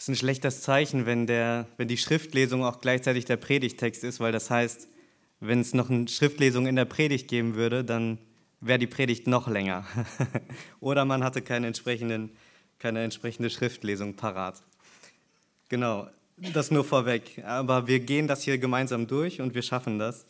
[0.00, 4.32] Ist ein schlechtes Zeichen, wenn, der, wenn die Schriftlesung auch gleichzeitig der Predigtext ist, weil
[4.32, 4.88] das heißt,
[5.40, 8.16] wenn es noch eine Schriftlesung in der Predigt geben würde, dann
[8.62, 9.84] wäre die Predigt noch länger.
[10.80, 12.30] Oder man hatte keine, entsprechenden,
[12.78, 14.62] keine entsprechende Schriftlesung parat.
[15.68, 16.08] Genau,
[16.54, 17.42] das nur vorweg.
[17.44, 20.24] Aber wir gehen das hier gemeinsam durch und wir schaffen das.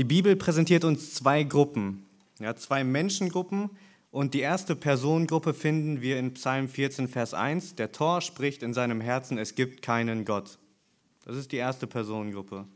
[0.00, 2.06] Die Bibel präsentiert uns zwei Gruppen,
[2.40, 3.70] ja, zwei Menschengruppen.
[4.12, 7.76] Und die erste Personengruppe finden wir in Psalm 14, Vers 1.
[7.76, 10.58] Der Tor spricht in seinem Herzen, es gibt keinen Gott.
[11.24, 12.66] Das ist die erste Personengruppe.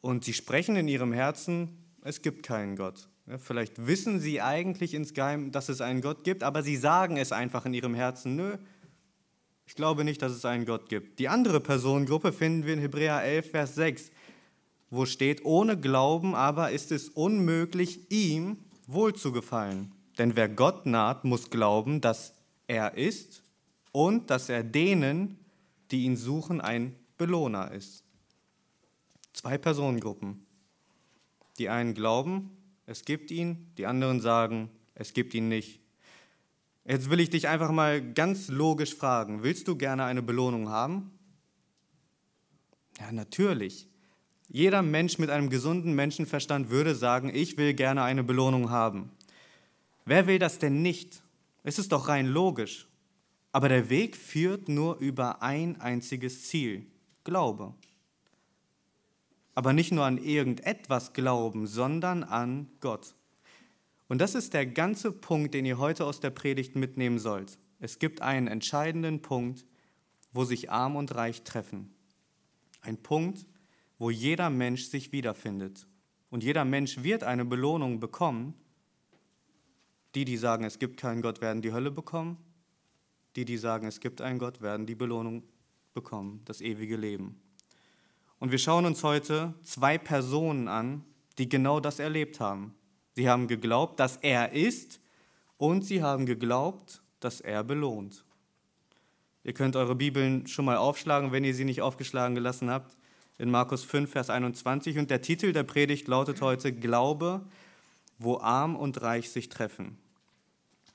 [0.00, 3.10] Und sie sprechen in ihrem Herzen, es gibt keinen Gott.
[3.36, 7.66] Vielleicht wissen sie eigentlich insgeheim, dass es einen Gott gibt, aber sie sagen es einfach
[7.66, 8.56] in ihrem Herzen, nö,
[9.66, 11.18] ich glaube nicht, dass es einen Gott gibt.
[11.18, 14.10] Die andere Personengruppe finden wir in Hebräer 11, Vers 6,
[14.88, 19.92] wo steht, ohne Glauben aber ist es unmöglich, ihm wohl zu gefallen.
[20.18, 22.34] Denn wer Gott naht, muss glauben, dass
[22.66, 23.42] er ist
[23.92, 25.38] und dass er denen,
[25.90, 28.04] die ihn suchen, ein Belohner ist.
[29.32, 30.44] Zwei Personengruppen.
[31.58, 32.50] Die einen glauben,
[32.86, 35.80] es gibt ihn, die anderen sagen, es gibt ihn nicht.
[36.84, 41.10] Jetzt will ich dich einfach mal ganz logisch fragen, willst du gerne eine Belohnung haben?
[42.98, 43.88] Ja, natürlich.
[44.48, 49.10] Jeder Mensch mit einem gesunden Menschenverstand würde sagen, ich will gerne eine Belohnung haben.
[50.08, 51.22] Wer will das denn nicht?
[51.64, 52.88] Es ist doch rein logisch.
[53.52, 56.86] Aber der Weg führt nur über ein einziges Ziel,
[57.24, 57.74] Glaube.
[59.54, 63.16] Aber nicht nur an irgendetwas glauben, sondern an Gott.
[64.08, 67.58] Und das ist der ganze Punkt, den ihr heute aus der Predigt mitnehmen sollt.
[67.78, 69.66] Es gibt einen entscheidenden Punkt,
[70.32, 71.94] wo sich arm und reich treffen.
[72.80, 73.44] Ein Punkt,
[73.98, 75.86] wo jeder Mensch sich wiederfindet.
[76.30, 78.54] Und jeder Mensch wird eine Belohnung bekommen,
[80.14, 82.38] die, die sagen, es gibt keinen Gott, werden die Hölle bekommen.
[83.36, 85.44] Die, die sagen, es gibt einen Gott, werden die Belohnung
[85.94, 87.40] bekommen, das ewige Leben.
[88.38, 91.04] Und wir schauen uns heute zwei Personen an,
[91.38, 92.74] die genau das erlebt haben.
[93.14, 95.00] Sie haben geglaubt, dass er ist
[95.56, 98.24] und sie haben geglaubt, dass er belohnt.
[99.44, 102.96] Ihr könnt eure Bibeln schon mal aufschlagen, wenn ihr sie nicht aufgeschlagen gelassen habt,
[103.38, 104.98] in Markus 5, Vers 21.
[104.98, 107.46] Und der Titel der Predigt lautet heute Glaube
[108.18, 109.98] wo arm und reich sich treffen.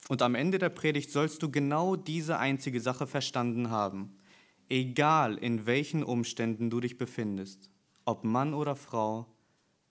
[0.09, 4.17] Und am Ende der Predigt sollst du genau diese einzige Sache verstanden haben,
[4.69, 7.69] egal in welchen Umständen du dich befindest,
[8.05, 9.27] ob Mann oder Frau,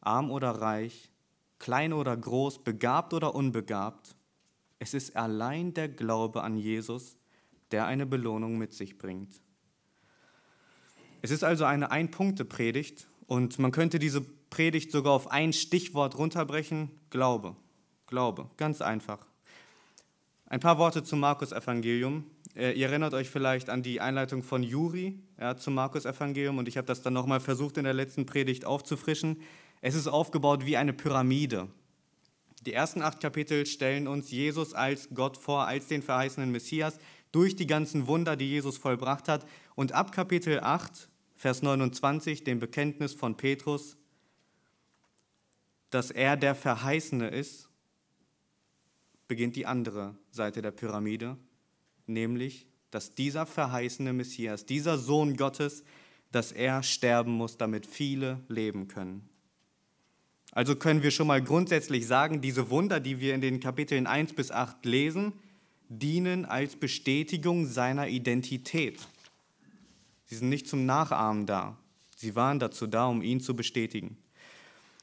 [0.01, 1.11] arm oder reich,
[1.59, 4.17] klein oder groß, begabt oder unbegabt,
[4.79, 7.17] es ist allein der Glaube an Jesus,
[7.71, 9.41] der eine Belohnung mit sich bringt.
[11.23, 16.91] Es ist also eine Ein-Punkte-Predigt und man könnte diese Predigt sogar auf ein Stichwort runterbrechen,
[17.09, 17.57] Glaube.
[18.07, 19.27] Glaube, ganz einfach.
[20.45, 22.27] Ein paar Worte zum Markus-Evangelium.
[22.55, 26.77] Äh, ihr erinnert euch vielleicht an die Einleitung von Juri ja, zum Markus-Evangelium und ich
[26.77, 29.41] habe das dann nochmal versucht in der letzten Predigt aufzufrischen.
[29.81, 31.69] Es ist aufgebaut wie eine Pyramide.
[32.67, 36.99] Die ersten acht Kapitel stellen uns Jesus als Gott vor, als den verheißenen Messias,
[37.33, 39.47] durch die ganzen Wunder, die Jesus vollbracht hat.
[39.77, 43.97] Und ab Kapitel 8, Vers 29, dem Bekenntnis von Petrus,
[45.93, 47.69] dass er der Verheißene ist,
[49.29, 51.37] beginnt die andere Seite der Pyramide,
[52.07, 55.85] nämlich, dass dieser verheißene Messias, dieser Sohn Gottes,
[56.31, 59.29] dass er sterben muss, damit viele leben können.
[60.51, 64.33] Also können wir schon mal grundsätzlich sagen, diese Wunder, die wir in den Kapiteln 1
[64.33, 65.35] bis 8 lesen,
[65.91, 68.99] dienen als Bestätigung seiner Identität.
[70.25, 71.77] Sie sind nicht zum Nachahmen da.
[72.17, 74.17] Sie waren dazu da, um ihn zu bestätigen.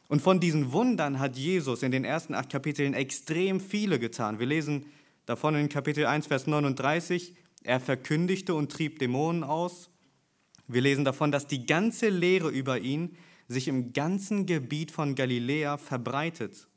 [0.09, 4.39] Und von diesen Wundern hat Jesus in den ersten acht Kapiteln extrem viele getan.
[4.39, 4.87] Wir lesen
[5.27, 9.91] davon in Kapitel 1, Vers 39, er verkündigte und trieb Dämonen aus.
[10.67, 13.15] Wir lesen davon, dass die ganze Lehre über ihn
[13.47, 16.67] sich im ganzen Gebiet von Galiläa verbreitet.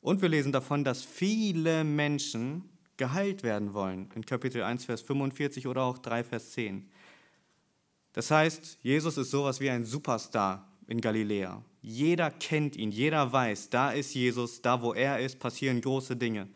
[0.00, 5.66] Und wir lesen davon, dass viele Menschen geheilt werden wollen, in Kapitel 1, Vers 45
[5.66, 6.88] oder auch 3, Vers 10.
[8.12, 11.64] Das heißt, Jesus ist sowas wie ein Superstar in Galiläa.
[11.82, 16.48] Jeder kennt ihn, jeder weiß, da ist Jesus, da wo er ist, passieren große Dinge.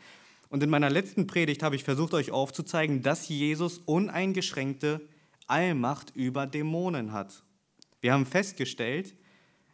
[0.50, 5.00] Und in meiner letzten Predigt habe ich versucht euch aufzuzeigen, dass Jesus uneingeschränkte
[5.46, 7.42] Allmacht über Dämonen hat.
[8.00, 9.14] Wir haben festgestellt,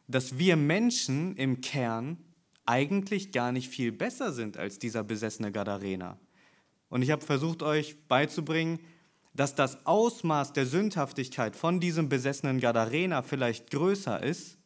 [0.07, 2.17] dass wir Menschen im Kern
[2.65, 6.19] eigentlich gar nicht viel besser sind als dieser besessene Gadarener.
[6.89, 8.79] Und ich habe versucht euch beizubringen,
[9.35, 14.60] dass das Ausmaß der Sündhaftigkeit von diesem besessenen Gadarener vielleicht größer ist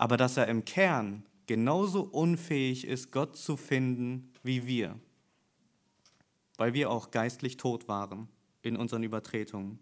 [0.00, 4.98] aber dass er im Kern genauso unfähig ist, Gott zu finden wie wir,
[6.56, 8.28] weil wir auch geistlich tot waren.
[8.62, 9.78] in unseren Übertretungen.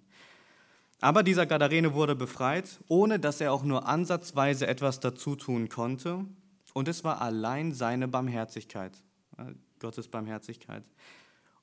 [1.00, 6.24] Aber dieser Gadarene wurde befreit, ohne dass er auch nur ansatzweise etwas dazu tun konnte.
[6.74, 8.96] Und es war allein seine Barmherzigkeit,
[9.36, 10.84] äh, Gottes Barmherzigkeit.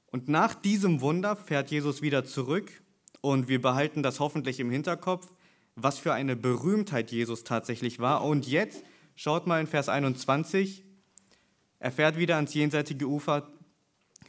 [0.08, 2.84] Und nach diesem Wunder fährt Jesus wieder zurück
[3.22, 5.34] und wir behalten das hoffentlich im Hinterkopf,
[5.76, 8.24] was für eine Berühmtheit Jesus tatsächlich war.
[8.24, 8.84] Und jetzt
[9.16, 10.84] schaut mal in Vers 21,
[11.80, 13.48] er fährt wieder ans jenseitige Ufer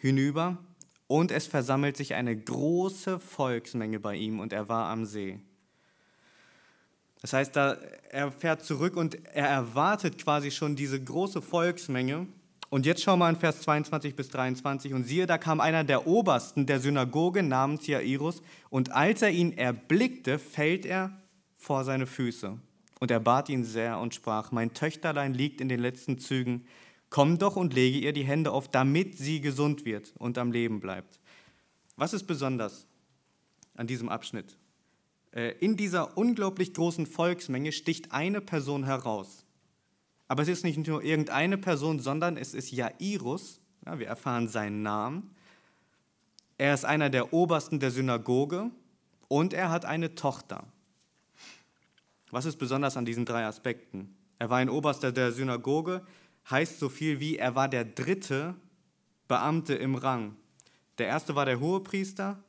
[0.00, 0.58] hinüber
[1.06, 5.40] und es versammelt sich eine große Volksmenge bei ihm und er war am See.
[7.22, 7.78] Das heißt, da,
[8.10, 12.26] er fährt zurück und er erwartet quasi schon diese große Volksmenge.
[12.68, 16.06] Und jetzt schau mal in Vers 22 bis 23 und siehe, da kam einer der
[16.06, 21.16] Obersten der Synagoge namens Jairus und als er ihn erblickte, fällt er
[21.66, 22.56] vor seine Füße.
[23.00, 26.64] Und er bat ihn sehr und sprach, mein Töchterlein liegt in den letzten Zügen,
[27.10, 30.80] Komm doch und lege ihr die Hände auf, damit sie gesund wird und am Leben
[30.80, 31.20] bleibt.
[31.96, 32.86] Was ist besonders
[33.74, 34.56] an diesem Abschnitt?
[35.32, 39.44] Äh, in dieser unglaublich großen Volksmenge sticht eine Person heraus.
[40.28, 43.60] Aber es ist nicht nur irgendeine Person, sondern es ist Jairus.
[43.84, 45.30] Ja, wir erfahren seinen Namen.
[46.58, 48.70] Er ist einer der Obersten der Synagoge
[49.28, 50.64] und er hat eine Tochter.
[52.30, 54.16] Was ist besonders an diesen drei Aspekten?
[54.38, 56.02] Er war ein Oberster der Synagoge,
[56.50, 58.54] heißt so viel wie, er war der dritte
[59.28, 60.36] Beamte im Rang.
[60.98, 62.42] Der erste war der Hohepriester,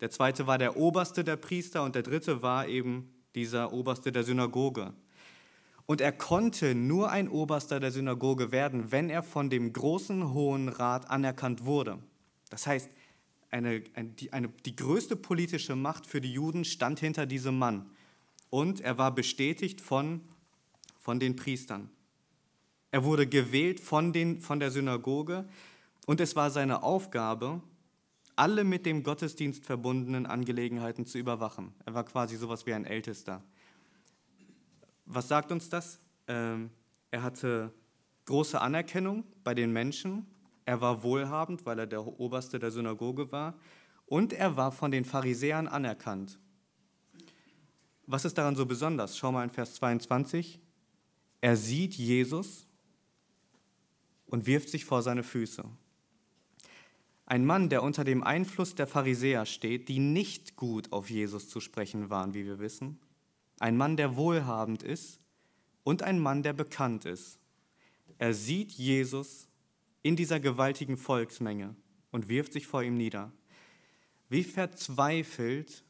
[0.00, 4.24] der zweite war der Oberste der Priester und der dritte war eben dieser Oberste der
[4.24, 4.92] Synagoge.
[5.86, 10.68] Und er konnte nur ein Oberster der Synagoge werden, wenn er von dem großen Hohen
[10.68, 11.98] Rat anerkannt wurde.
[12.50, 12.90] Das heißt,
[13.50, 17.90] eine, eine, die, eine, die größte politische Macht für die Juden stand hinter diesem Mann.
[18.54, 20.20] Und er war bestätigt von,
[21.00, 21.90] von den Priestern.
[22.92, 25.48] Er wurde gewählt von, den, von der Synagoge
[26.06, 27.60] und es war seine Aufgabe,
[28.36, 31.74] alle mit dem Gottesdienst verbundenen Angelegenheiten zu überwachen.
[31.84, 33.42] Er war quasi sowas wie ein Ältester.
[35.04, 35.98] Was sagt uns das?
[36.28, 36.70] Ähm,
[37.10, 37.72] er hatte
[38.26, 40.26] große Anerkennung bei den Menschen.
[40.64, 43.58] Er war wohlhabend, weil er der Oberste der Synagoge war.
[44.06, 46.38] Und er war von den Pharisäern anerkannt.
[48.06, 49.16] Was ist daran so besonders?
[49.16, 50.60] Schau mal in Vers 22.
[51.40, 52.66] Er sieht Jesus
[54.26, 55.64] und wirft sich vor seine Füße.
[57.26, 61.60] Ein Mann, der unter dem Einfluss der Pharisäer steht, die nicht gut auf Jesus zu
[61.60, 62.98] sprechen waren, wie wir wissen.
[63.58, 65.20] Ein Mann, der wohlhabend ist
[65.84, 67.38] und ein Mann, der bekannt ist.
[68.18, 69.48] Er sieht Jesus
[70.02, 71.74] in dieser gewaltigen Volksmenge
[72.10, 73.32] und wirft sich vor ihm nieder.
[74.28, 75.83] Wie verzweifelt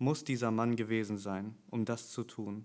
[0.00, 2.64] muss dieser Mann gewesen sein, um das zu tun?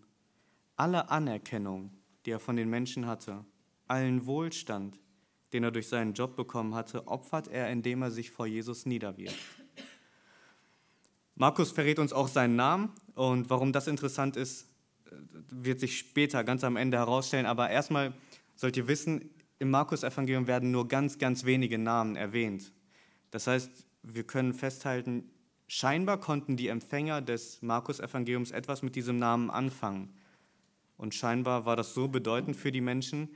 [0.78, 1.92] Alle Anerkennung,
[2.26, 3.46] die er von den Menschen hatte,
[3.88, 5.00] allen Wohlstand,
[5.54, 9.38] den er durch seinen Job bekommen hatte, opfert er, indem er sich vor Jesus niederwirft.
[11.36, 14.70] Markus verrät uns auch seinen Namen und warum das interessant ist,
[15.50, 17.46] wird sich später ganz am Ende herausstellen.
[17.46, 18.14] Aber erstmal
[18.56, 19.30] sollt ihr wissen,
[19.60, 22.72] im Markus-Evangelium werden nur ganz, ganz wenige Namen erwähnt.
[23.32, 25.30] Das heißt, wir können festhalten,
[25.67, 30.13] scheinbar konnten die Empfänger des Markus-Evangeliums etwas mit diesem Namen anfangen.
[30.97, 33.29] Und scheinbar war das so bedeutend für die Menschen,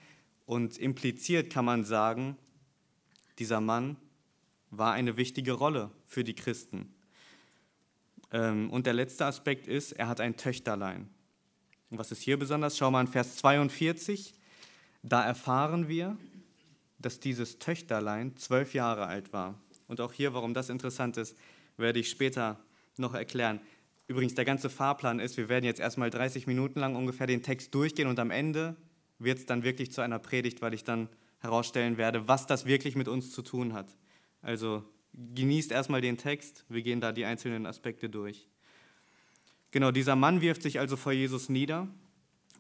[0.50, 2.36] und impliziert kann man sagen,
[3.38, 3.98] dieser Mann
[4.72, 6.92] war eine wichtige Rolle für die Christen.
[8.32, 11.08] Ähm, und der letzte Aspekt ist, er hat ein Töchterlein.
[11.92, 12.80] Und was ist hier besonders?
[12.80, 14.34] Schau mal in Vers 42.
[15.04, 16.18] Da erfahren wir,
[16.98, 19.54] dass dieses Töchterlein zwölf Jahre alt war.
[19.88, 21.38] Und auch hier, warum das interessant ist,
[21.80, 22.60] werde ich später
[22.98, 23.60] noch erklären.
[24.08, 27.74] Übrigens, der ganze Fahrplan ist, wir werden jetzt erstmal 30 Minuten lang ungefähr den Text
[27.76, 28.76] durchgehen und am Ende
[29.20, 31.10] wird es dann wirklich zu einer Predigt, weil ich dann
[31.40, 33.96] herausstellen werde, was das wirklich mit uns zu tun hat.
[34.42, 34.84] Also
[35.14, 38.48] genießt erstmal den Text, wir gehen da die einzelnen Aspekte durch.
[39.72, 41.88] Genau, dieser Mann wirft sich also vor Jesus nieder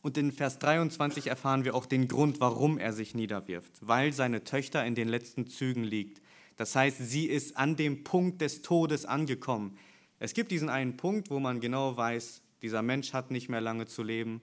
[0.02, 4.44] und in Vers 23 erfahren wir auch den Grund, warum er sich niederwirft, weil seine
[4.44, 6.22] Töchter in den letzten Zügen liegt.
[6.60, 9.78] Das heißt, sie ist an dem Punkt des Todes angekommen.
[10.20, 13.86] Es gibt diesen einen Punkt, wo man genau weiß, dieser Mensch hat nicht mehr lange
[13.86, 14.42] zu leben.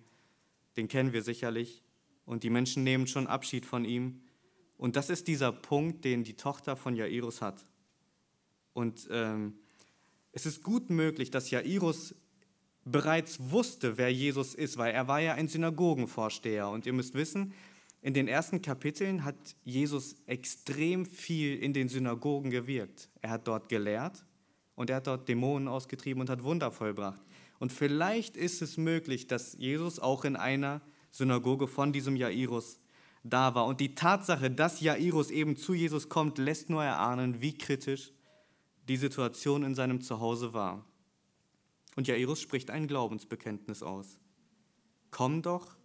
[0.78, 1.82] Den kennen wir sicherlich
[2.24, 4.22] und die Menschen nehmen schon Abschied von ihm.
[4.78, 7.66] Und das ist dieser Punkt, den die Tochter von Jairus hat.
[8.72, 9.58] Und ähm,
[10.32, 12.14] es ist gut möglich, dass Jairus
[12.86, 16.70] bereits wusste, wer Jesus ist, weil er war ja ein Synagogenvorsteher.
[16.70, 17.52] Und ihr müsst wissen,
[18.06, 23.10] in den ersten Kapiteln hat Jesus extrem viel in den Synagogen gewirkt.
[23.20, 24.24] Er hat dort gelehrt
[24.76, 27.20] und er hat dort Dämonen ausgetrieben und hat Wunder vollbracht.
[27.58, 32.78] Und vielleicht ist es möglich, dass Jesus auch in einer Synagoge von diesem Jairus
[33.24, 33.66] da war.
[33.66, 38.12] Und die Tatsache, dass Jairus eben zu Jesus kommt, lässt nur erahnen, wie kritisch
[38.88, 40.86] die Situation in seinem Zuhause war.
[41.96, 44.20] Und Jairus spricht ein Glaubensbekenntnis aus.
[45.10, 45.76] Komm doch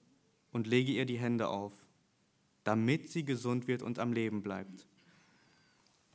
[0.52, 1.74] und lege ihr die Hände auf,
[2.64, 4.88] damit sie gesund wird und am Leben bleibt.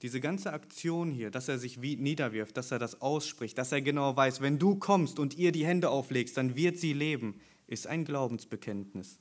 [0.02, 4.14] Diese ganze Aktion hier, dass er sich niederwirft, dass er das ausspricht, dass er genau
[4.14, 8.04] weiß, wenn du kommst und ihr die Hände auflegst, dann wird sie leben, ist ein
[8.04, 9.18] Glaubensbekenntnis.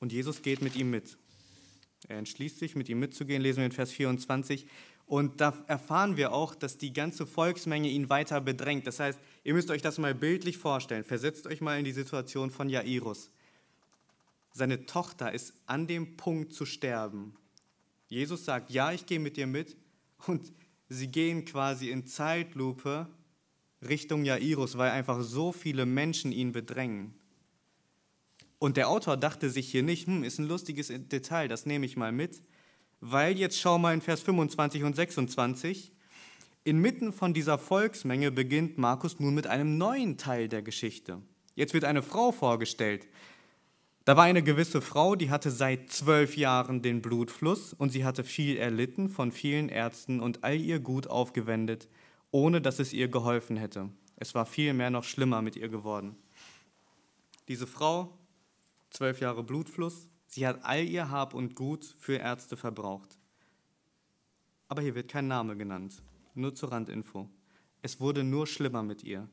[0.00, 1.18] Und Jesus geht mit ihm mit.
[2.06, 4.66] Er entschließt sich, mit ihm mitzugehen, lesen wir in Vers 24.
[5.06, 8.86] Und da erfahren wir auch, dass die ganze Volksmenge ihn weiter bedrängt.
[8.86, 11.04] Das heißt, ihr müsst euch das mal bildlich vorstellen.
[11.04, 13.30] Versetzt euch mal in die Situation von Jairus.
[14.58, 17.36] Seine Tochter ist an dem Punkt zu sterben.
[18.08, 19.76] Jesus sagt, ja, ich gehe mit dir mit.
[20.26, 20.52] Und
[20.88, 23.08] sie gehen quasi in Zeitlupe
[23.86, 27.14] Richtung Jairus, weil einfach so viele Menschen ihn bedrängen.
[28.58, 31.96] Und der Autor dachte sich hier nicht, hm, ist ein lustiges Detail, das nehme ich
[31.96, 32.42] mal mit,
[33.00, 35.92] weil jetzt schau mal in Vers 25 und 26,
[36.64, 41.22] inmitten von dieser Volksmenge beginnt Markus nun mit einem neuen Teil der Geschichte.
[41.54, 43.06] Jetzt wird eine Frau vorgestellt.
[44.08, 48.24] Da war eine gewisse Frau, die hatte seit zwölf Jahren den Blutfluss und sie hatte
[48.24, 51.90] viel erlitten von vielen Ärzten und all ihr Gut aufgewendet,
[52.30, 53.90] ohne dass es ihr geholfen hätte.
[54.16, 56.16] Es war vielmehr noch schlimmer mit ihr geworden.
[57.48, 58.16] Diese Frau
[58.88, 60.08] zwölf Jahre Blutfluss.
[60.26, 63.18] Sie hat all ihr Hab und Gut für Ärzte verbraucht.
[64.68, 66.02] Aber hier wird kein Name genannt,
[66.34, 67.28] nur zur Randinfo.
[67.82, 69.28] Es wurde nur schlimmer mit ihr.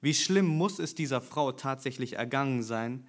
[0.00, 3.06] Wie schlimm muss es dieser Frau tatsächlich ergangen sein?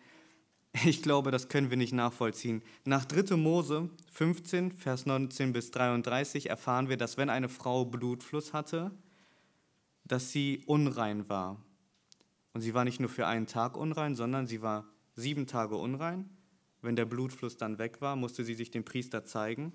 [0.86, 2.62] Ich glaube, das können wir nicht nachvollziehen.
[2.86, 3.36] Nach 3.
[3.36, 8.92] Mose 15, Vers 19 bis 33 erfahren wir, dass wenn eine Frau Blutfluss hatte,
[10.06, 11.64] dass sie unrein war.
[12.54, 14.86] Und sie war nicht nur für einen Tag unrein, sondern sie war
[15.16, 16.30] sieben Tage unrein.
[16.82, 19.74] Wenn der Blutfluss dann weg war, musste sie sich dem Priester zeigen.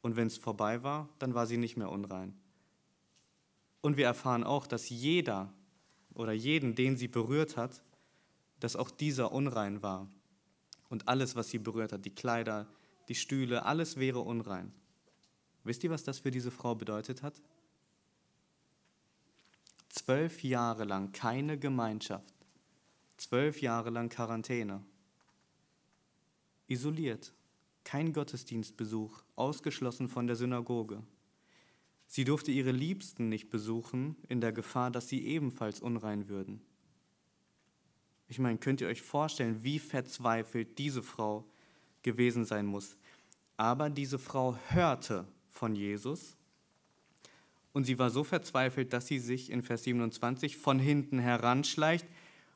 [0.00, 2.34] Und wenn es vorbei war, dann war sie nicht mehr unrein.
[3.80, 5.52] Und wir erfahren auch, dass jeder
[6.14, 7.82] oder jeden, den sie berührt hat,
[8.60, 10.08] dass auch dieser unrein war.
[10.88, 12.66] Und alles, was sie berührt hat, die Kleider,
[13.08, 14.72] die Stühle, alles wäre unrein.
[15.64, 17.40] Wisst ihr, was das für diese Frau bedeutet hat?
[19.88, 22.36] Zwölf Jahre lang keine Gemeinschaft
[23.16, 24.84] Zwölf Jahre lang Quarantäne.
[26.66, 27.32] Isoliert,
[27.82, 31.02] kein Gottesdienstbesuch, ausgeschlossen von der Synagoge.
[32.06, 36.60] Sie durfte ihre Liebsten nicht besuchen, in der Gefahr, dass sie ebenfalls unrein würden.
[38.28, 41.44] Ich meine, könnt ihr euch vorstellen, wie verzweifelt diese Frau
[42.02, 42.96] gewesen sein muss.
[43.56, 46.36] Aber diese Frau hörte von Jesus
[47.72, 52.06] und sie war so verzweifelt, dass sie sich in Vers 27 von hinten heranschleicht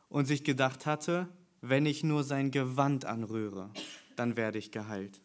[0.08, 1.28] und sich gedacht hatte,
[1.60, 3.70] wenn ich nur sein Gewand anrühre,
[4.16, 5.20] dann werde ich geheilt.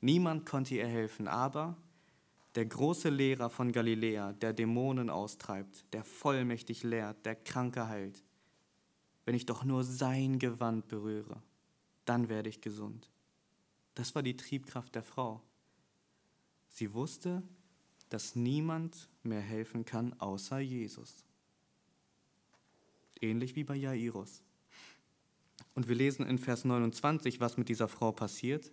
[0.00, 1.76] Niemand konnte ihr helfen, aber
[2.54, 8.22] der große Lehrer von Galiläa, der Dämonen austreibt, der vollmächtig lehrt, der Kranke heilt,
[9.24, 11.42] wenn ich doch nur sein Gewand berühre,
[12.04, 13.10] dann werde ich gesund.
[13.94, 15.42] Das war die Triebkraft der Frau.
[16.68, 17.42] Sie wusste,
[18.08, 21.24] dass niemand mehr helfen kann außer Jesus
[23.22, 24.42] ähnlich wie bei Jairus.
[25.74, 28.72] Und wir lesen in Vers 29, was mit dieser Frau passiert.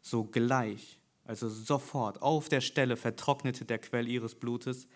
[0.00, 4.86] Sogleich, also sofort, auf der Stelle vertrocknete der Quell ihres Blutes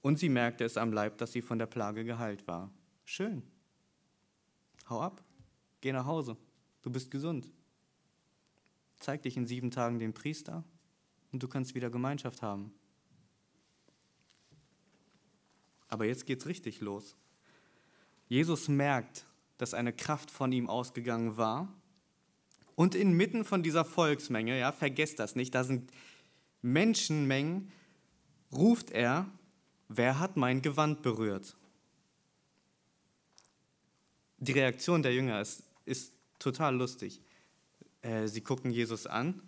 [0.00, 2.70] und sie merkte es am Leib, dass sie von der Plage geheilt war.
[3.04, 3.42] Schön.
[4.88, 5.22] Hau ab,
[5.80, 6.36] geh nach Hause,
[6.82, 7.50] du bist gesund.
[8.98, 10.64] Zeig dich in sieben Tagen dem Priester
[11.32, 12.72] und du kannst wieder Gemeinschaft haben.
[15.88, 17.16] Aber jetzt geht's richtig los.
[18.28, 19.26] Jesus merkt,
[19.58, 21.72] dass eine Kraft von ihm ausgegangen war.
[22.74, 25.90] Und inmitten von dieser Volksmenge, ja, vergesst das nicht, da sind
[26.60, 27.72] Menschenmengen,
[28.52, 29.30] ruft er,
[29.88, 31.56] wer hat mein Gewand berührt?
[34.38, 37.22] Die Reaktion der Jünger ist, ist total lustig.
[38.02, 39.42] Äh, sie gucken Jesus an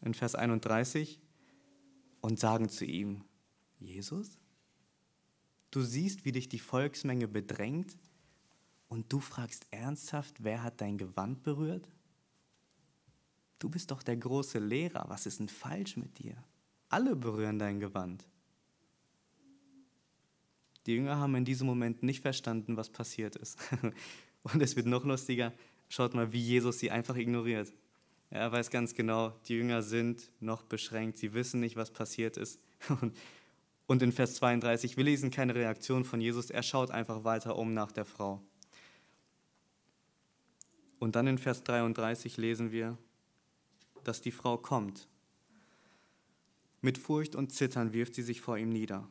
[0.00, 1.20] in Vers 31
[2.20, 3.24] und sagen zu ihm,
[3.78, 4.38] Jesus,
[5.72, 7.96] Du siehst, wie dich die Volksmenge bedrängt
[8.88, 11.90] und du fragst ernsthaft, wer hat dein Gewand berührt?
[13.58, 16.36] Du bist doch der große Lehrer, was ist denn falsch mit dir?
[16.90, 18.28] Alle berühren dein Gewand.
[20.86, 23.58] Die Jünger haben in diesem Moment nicht verstanden, was passiert ist.
[24.42, 25.52] Und es wird noch lustiger.
[25.88, 27.72] Schaut mal, wie Jesus sie einfach ignoriert.
[28.30, 31.18] Er weiß ganz genau, die Jünger sind noch beschränkt.
[31.18, 32.60] Sie wissen nicht, was passiert ist.
[33.86, 37.74] Und in Vers 32, wir lesen keine Reaktion von Jesus, er schaut einfach weiter um
[37.74, 38.40] nach der Frau.
[40.98, 42.96] Und dann in Vers 33 lesen wir,
[44.02, 45.08] dass die Frau kommt.
[46.80, 49.08] Mit Furcht und Zittern wirft sie sich vor ihm nieder.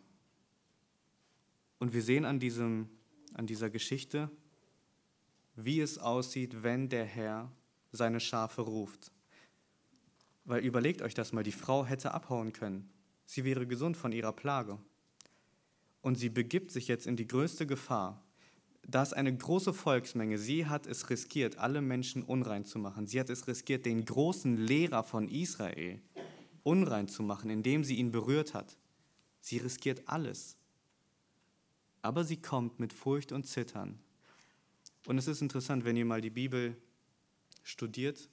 [1.81, 2.89] Und wir sehen an, diesem,
[3.33, 4.29] an dieser Geschichte,
[5.55, 7.51] wie es aussieht, wenn der Herr
[7.91, 9.11] seine Schafe ruft.
[10.45, 12.87] Weil überlegt euch das mal, die Frau hätte abhauen können.
[13.25, 14.77] Sie wäre gesund von ihrer Plage.
[16.03, 18.23] Und sie begibt sich jetzt in die größte Gefahr.
[18.87, 20.37] Da ist eine große Volksmenge.
[20.37, 23.07] Sie hat es riskiert, alle Menschen unrein zu machen.
[23.07, 25.99] Sie hat es riskiert, den großen Lehrer von Israel
[26.61, 28.77] unrein zu machen, indem sie ihn berührt hat.
[29.39, 30.57] Sie riskiert alles.
[32.01, 33.99] Aber sie kommt mit Furcht und Zittern.
[35.05, 36.75] Und es ist interessant, wenn ihr mal die Bibel
[37.63, 38.29] studiert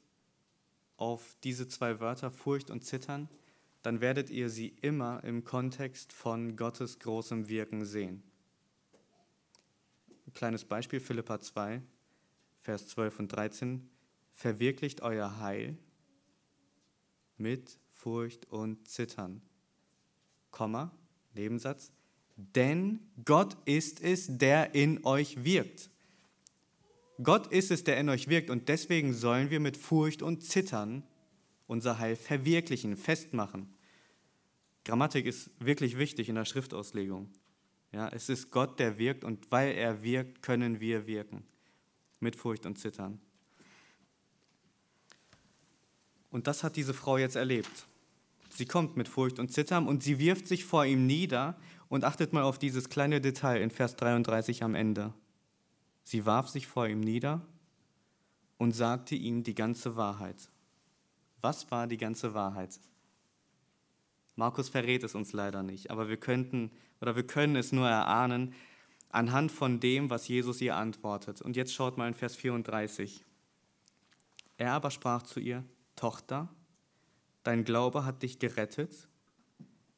[0.96, 3.28] auf diese zwei Wörter, Furcht und Zittern,
[3.82, 8.22] dann werdet ihr sie immer im Kontext von Gottes großem Wirken sehen.
[10.26, 11.80] Ein kleines Beispiel, Philippa 2,
[12.60, 13.88] Vers 12 und 13.
[14.32, 15.78] Verwirklicht euer Heil
[17.38, 19.42] mit Furcht und Zittern.
[20.50, 20.92] Komma,
[21.34, 21.92] Nebensatz.
[22.38, 25.90] Denn Gott ist es, der in euch wirkt.
[27.20, 31.02] Gott ist es, der in euch wirkt und deswegen sollen wir mit Furcht und Zittern
[31.66, 33.74] unser Heil verwirklichen, festmachen.
[34.84, 37.28] Grammatik ist wirklich wichtig in der Schriftauslegung.
[37.92, 41.42] Ja, es ist Gott, der wirkt und weil er wirkt, können wir wirken.
[42.20, 43.20] Mit Furcht und Zittern.
[46.30, 47.86] Und das hat diese Frau jetzt erlebt.
[48.50, 52.32] Sie kommt mit Furcht und Zittern und sie wirft sich vor ihm nieder und achtet
[52.32, 55.12] mal auf dieses kleine Detail in Vers 33 am Ende.
[56.04, 57.42] Sie warf sich vor ihm nieder
[58.56, 60.50] und sagte ihm die ganze Wahrheit.
[61.40, 62.78] Was war die ganze Wahrheit?
[64.36, 68.54] Markus verrät es uns leider nicht, aber wir könnten oder wir können es nur erahnen
[69.10, 71.40] anhand von dem, was Jesus ihr antwortet.
[71.40, 73.24] Und jetzt schaut mal in Vers 34.
[74.58, 75.64] Er aber sprach zu ihr:
[75.96, 76.48] Tochter,
[77.42, 79.08] dein Glaube hat dich gerettet.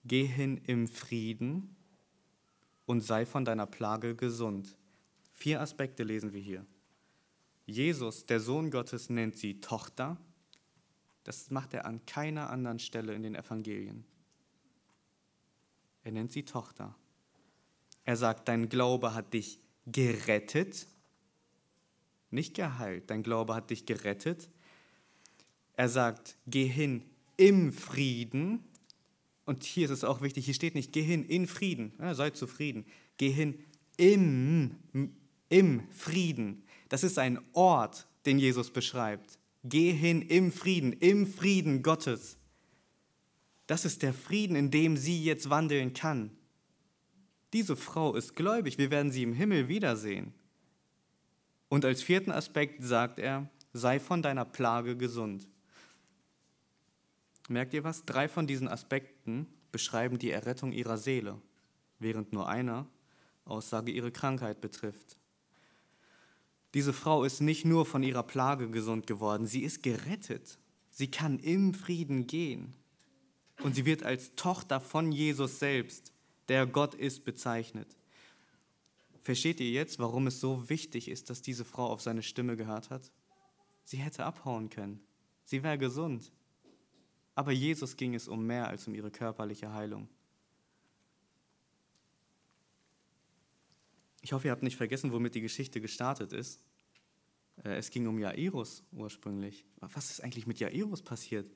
[0.04, 1.76] Geh hin im Frieden
[2.90, 4.76] und sei von deiner Plage gesund.
[5.34, 6.66] Vier Aspekte lesen wir hier.
[7.64, 10.16] Jesus, der Sohn Gottes, nennt sie Tochter.
[11.22, 14.04] Das macht er an keiner anderen Stelle in den Evangelien.
[16.02, 16.96] Er nennt sie Tochter.
[18.04, 20.88] Er sagt, dein Glaube hat dich gerettet,
[22.32, 24.50] nicht geheilt, dein Glaube hat dich gerettet.
[25.74, 27.04] Er sagt, geh hin
[27.36, 28.64] im Frieden.
[29.50, 32.30] Und hier ist es auch wichtig, hier steht nicht, geh hin in Frieden, ja, sei
[32.30, 32.84] zufrieden.
[33.16, 33.58] Geh hin
[33.96, 34.76] im
[35.48, 36.62] im Frieden.
[36.88, 39.40] Das ist ein Ort, den Jesus beschreibt.
[39.64, 42.38] Geh hin im Frieden, im Frieden Gottes.
[43.66, 46.30] Das ist der Frieden, in dem sie jetzt wandeln kann.
[47.52, 50.32] Diese Frau ist gläubig, wir werden sie im Himmel wiedersehen.
[51.68, 55.48] Und als vierten Aspekt sagt er, sei von deiner Plage gesund.
[57.50, 58.04] Merkt ihr was?
[58.04, 61.42] Drei von diesen Aspekten beschreiben die Errettung ihrer Seele,
[61.98, 62.86] während nur einer
[63.44, 65.16] Aussage ihre Krankheit betrifft.
[66.74, 70.60] Diese Frau ist nicht nur von ihrer Plage gesund geworden, sie ist gerettet.
[70.90, 72.74] Sie kann im Frieden gehen.
[73.64, 76.12] Und sie wird als Tochter von Jesus selbst,
[76.48, 77.96] der Gott ist, bezeichnet.
[79.22, 82.90] Versteht ihr jetzt, warum es so wichtig ist, dass diese Frau auf seine Stimme gehört
[82.90, 83.10] hat?
[83.82, 85.00] Sie hätte abhauen können.
[85.42, 86.30] Sie wäre gesund.
[87.34, 90.08] Aber Jesus ging es um mehr als um ihre körperliche Heilung.
[94.22, 96.62] Ich hoffe, ihr habt nicht vergessen, womit die Geschichte gestartet ist.
[97.64, 99.64] Äh, es ging um Jairus ursprünglich.
[99.80, 101.50] Was ist eigentlich mit Jairus passiert?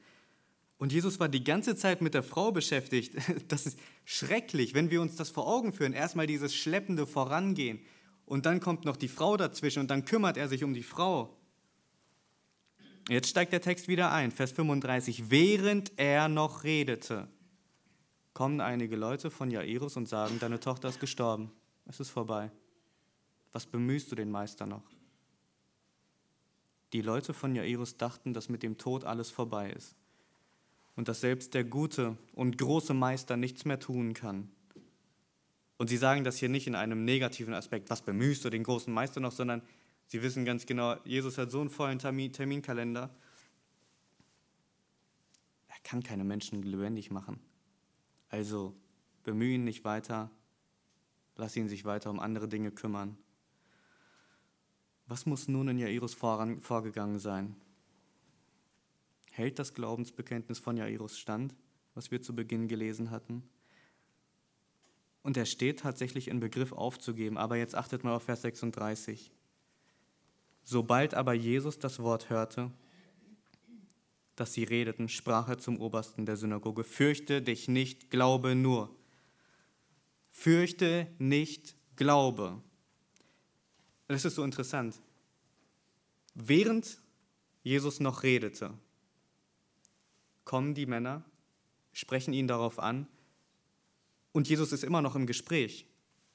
[0.76, 3.16] Und Jesus war die ganze Zeit mit der Frau beschäftigt.
[3.48, 5.92] Das ist schrecklich, wenn wir uns das vor Augen führen.
[5.92, 7.80] Erstmal dieses schleppende Vorangehen
[8.26, 11.36] und dann kommt noch die Frau dazwischen und dann kümmert er sich um die Frau.
[13.08, 15.30] Jetzt steigt der Text wieder ein, Vers 35.
[15.30, 17.28] Während er noch redete,
[18.32, 21.52] kommen einige Leute von Jairus und sagen, deine Tochter ist gestorben.
[21.86, 22.50] Es ist vorbei.
[23.52, 24.82] Was bemühst du den Meister noch?
[26.94, 29.94] Die Leute von Jairus dachten, dass mit dem Tod alles vorbei ist
[30.96, 34.48] und dass selbst der gute und große Meister nichts mehr tun kann.
[35.76, 38.94] Und sie sagen das hier nicht in einem negativen Aspekt, was bemühst du den großen
[38.94, 39.62] Meister noch, sondern
[40.06, 43.14] sie wissen ganz genau, Jesus hat so einen vollen Termin, Terminkalender.
[45.68, 47.40] Er kann keine Menschen lebendig machen.
[48.28, 48.74] Also
[49.22, 50.30] bemühe ihn nicht weiter,
[51.36, 53.16] Lass ihn sich weiter um andere Dinge kümmern.
[55.06, 57.56] Was muss nun in Jairus vorgegangen sein?
[59.32, 61.54] Hält das Glaubensbekenntnis von Jairus stand,
[61.94, 63.42] was wir zu Beginn gelesen hatten?
[65.22, 69.32] Und er steht tatsächlich in Begriff aufzugeben, aber jetzt achtet mal auf Vers 36.
[70.64, 72.72] Sobald aber Jesus das Wort hörte,
[74.34, 78.94] dass sie redeten, sprach er zum Obersten der Synagoge, fürchte dich nicht, glaube nur.
[80.30, 82.60] Fürchte nicht, glaube.
[84.08, 85.00] Das ist so interessant.
[86.34, 86.98] Während
[87.62, 88.72] Jesus noch redete,
[90.44, 91.24] kommen die Männer,
[91.92, 93.06] sprechen ihn darauf an
[94.32, 95.86] und Jesus ist immer noch im Gespräch.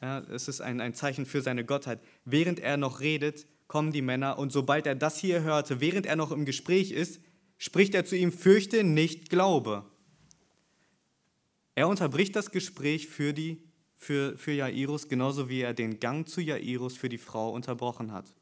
[0.01, 2.01] Ja, es ist ein, ein Zeichen für seine Gottheit.
[2.23, 6.15] Während er noch redet, kommen die Männer und sobald er das hier hörte, während er
[6.15, 7.21] noch im Gespräch ist,
[7.57, 9.85] spricht er zu ihm, fürchte nicht, glaube.
[11.75, 13.63] Er unterbricht das Gespräch für, die,
[13.95, 18.33] für, für Jairus, genauso wie er den Gang zu Jairus für die Frau unterbrochen hat.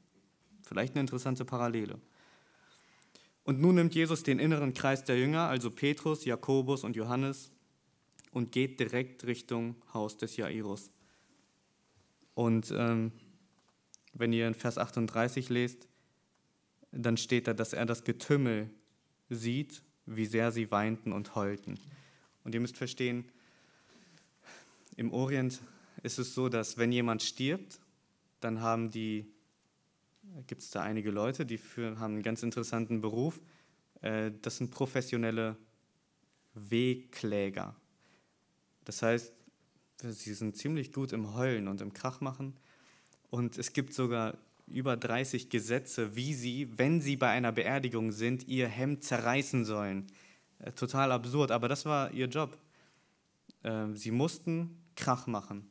[0.63, 1.99] Vielleicht eine interessante Parallele.
[3.43, 7.51] Und nun nimmt Jesus den inneren Kreis der Jünger, also Petrus, Jakobus und Johannes,
[8.31, 10.89] und geht direkt Richtung Haus des Jairus.
[12.33, 13.11] Und ähm,
[14.17, 15.87] wenn ihr in Vers 38 lest,
[16.91, 18.69] dann steht da, dass er das Getümmel
[19.29, 21.79] sieht, wie sehr sie weinten und heulten.
[22.43, 23.25] Und ihr müsst verstehen,
[24.95, 25.61] im Orient
[26.01, 27.79] ist es so, dass wenn jemand stirbt,
[28.39, 29.27] dann haben die
[30.45, 33.39] gibt es da einige Leute, die für, haben einen ganz interessanten Beruf.
[34.01, 35.57] Äh, das sind professionelle
[36.53, 37.75] Wehkläger.
[38.83, 39.33] Das heißt,
[40.01, 42.55] sie sind ziemlich gut im Heulen und im Krachmachen.
[43.29, 44.37] Und es gibt sogar
[44.67, 50.07] über 30 Gesetze, wie sie, wenn sie bei einer Beerdigung sind, ihr Hemd zerreißen sollen.
[50.59, 52.57] Äh, total absurd, aber das war ihr Job.
[53.63, 55.69] Äh, sie mussten Krach machen,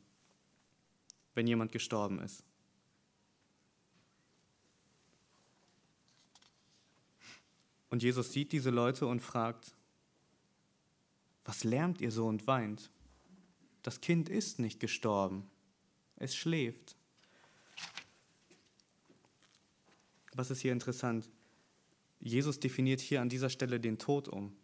[1.35, 2.43] wenn jemand gestorben ist.
[7.89, 9.73] Und Jesus sieht diese Leute und fragt,
[11.45, 12.91] was lärmt ihr so und weint?
[13.81, 15.49] Das Kind ist nicht gestorben,
[16.17, 16.96] es schläft.
[20.37, 21.31] Was ist hier interessant?
[22.19, 24.55] Jesus definiert hier an dieser Stelle den Tod um.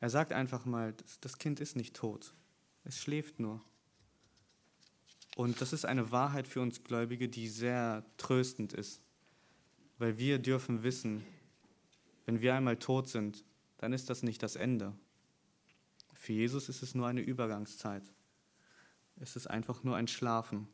[0.00, 2.34] Er sagt einfach mal, das Kind ist nicht tot,
[2.84, 3.62] es schläft nur.
[5.36, 9.02] Und das ist eine Wahrheit für uns Gläubige, die sehr tröstend ist,
[9.98, 11.22] weil wir dürfen wissen,
[12.24, 13.44] wenn wir einmal tot sind,
[13.76, 14.94] dann ist das nicht das Ende.
[16.14, 18.10] Für Jesus ist es nur eine Übergangszeit.
[19.16, 20.68] Es ist einfach nur ein Schlafen.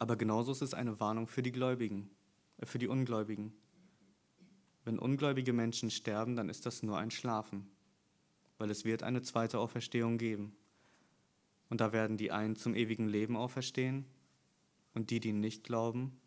[0.00, 2.10] Aber genauso ist es eine Warnung für die Gläubigen,
[2.56, 3.52] äh, für die Ungläubigen.
[4.84, 7.70] Wenn ungläubige Menschen sterben, dann ist das nur ein Schlafen,
[8.56, 10.56] weil es wird eine zweite Auferstehung geben.
[11.68, 14.06] Und da werden die einen zum ewigen Leben auferstehen
[14.94, 16.18] und die, die nicht glauben,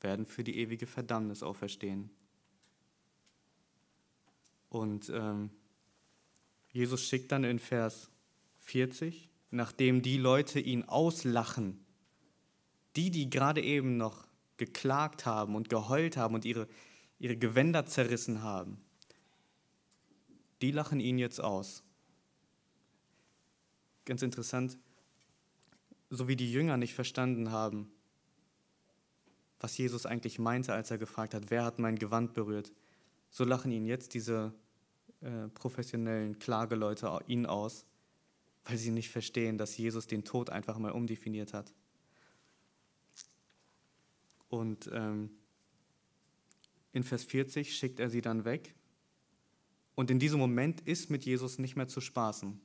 [0.00, 2.10] werden für die ewige Verdammnis auferstehen.
[4.68, 5.50] Und ähm,
[6.72, 8.10] Jesus schickt dann in Vers
[8.58, 11.83] 40, nachdem die Leute ihn auslachen,
[12.96, 14.26] die, die gerade eben noch
[14.56, 16.68] geklagt haben und geheult haben und ihre,
[17.18, 18.78] ihre Gewänder zerrissen haben,
[20.62, 21.82] die lachen ihn jetzt aus.
[24.04, 24.78] Ganz interessant,
[26.10, 27.90] so wie die Jünger nicht verstanden haben,
[29.60, 32.72] was Jesus eigentlich meinte, als er gefragt hat, wer hat mein Gewand berührt,
[33.30, 34.52] so lachen ihn jetzt diese
[35.22, 37.86] äh, professionellen Klageleute ihn aus,
[38.64, 41.72] weil sie nicht verstehen, dass Jesus den Tod einfach mal umdefiniert hat.
[44.54, 45.30] Und ähm,
[46.92, 48.76] in Vers 40 schickt er sie dann weg.
[49.96, 52.60] Und in diesem Moment ist mit Jesus nicht mehr zu spaßen.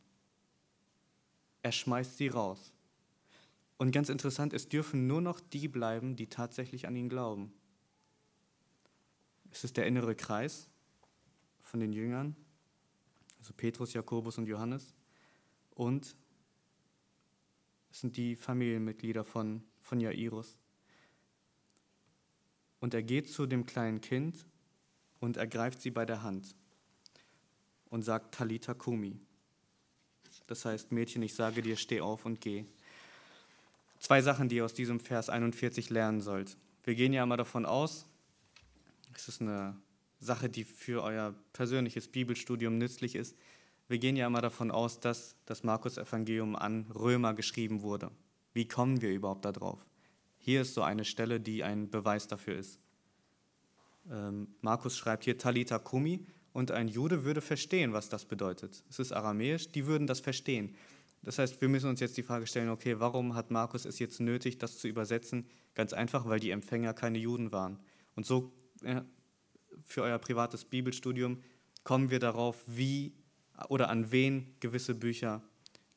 [1.64, 2.72] Er schmeißt sie raus.
[3.78, 7.52] Und ganz interessant, es dürfen nur noch die bleiben, die tatsächlich an ihn glauben.
[9.50, 10.70] Es ist der innere Kreis
[11.60, 12.36] von den Jüngern,
[13.40, 14.94] also Petrus, Jakobus und Johannes.
[15.72, 16.16] Und
[17.90, 20.60] es sind die Familienmitglieder von, von Jairus.
[22.80, 24.46] Und er geht zu dem kleinen Kind
[25.20, 26.56] und ergreift sie bei der Hand
[27.90, 29.20] und sagt Talita Kumi.
[30.48, 32.66] Das heißt, Mädchen, ich sage dir, steh auf und geh.
[34.00, 36.58] Zwei Sachen, die ihr aus diesem Vers 41 lernen sollt.
[36.84, 38.06] Wir gehen ja immer davon aus,
[39.14, 39.76] es ist eine
[40.20, 43.36] Sache, die für euer persönliches Bibelstudium nützlich ist.
[43.88, 48.12] Wir gehen ja immer davon aus, dass das Markus-Evangelium an Römer geschrieben wurde.
[48.54, 49.86] Wie kommen wir überhaupt darauf?
[50.40, 52.80] Hier ist so eine Stelle, die ein Beweis dafür ist.
[54.10, 58.84] Ähm, Markus schreibt hier Talita Kumi und ein Jude würde verstehen, was das bedeutet.
[58.90, 60.76] Es ist aramäisch, die würden das verstehen.
[61.22, 64.20] Das heißt, wir müssen uns jetzt die Frage stellen, okay, warum hat Markus es jetzt
[64.20, 65.46] nötig, das zu übersetzen?
[65.76, 67.80] Ganz einfach, weil die Empfänger keine Juden waren.
[68.16, 69.06] Und so ja,
[69.84, 71.44] für euer privates Bibelstudium
[71.84, 73.14] kommen wir darauf, wie
[73.68, 75.44] oder an wen gewisse Bücher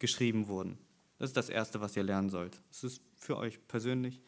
[0.00, 0.78] geschrieben wurden.
[1.18, 2.60] Das ist das Erste, was ihr lernen sollt.
[2.70, 4.20] Das ist für euch persönlich.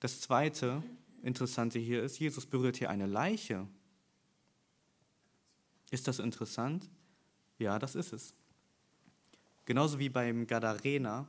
[0.00, 0.82] Das Zweite
[1.22, 3.66] Interessante hier ist, Jesus berührt hier eine Leiche.
[5.90, 6.88] Ist das interessant?
[7.58, 8.34] Ja, das ist es.
[9.64, 11.28] Genauso wie beim Gadarener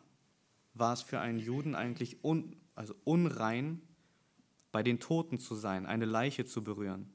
[0.73, 3.82] war es für einen Juden eigentlich un, also unrein,
[4.71, 7.12] bei den Toten zu sein, eine Leiche zu berühren.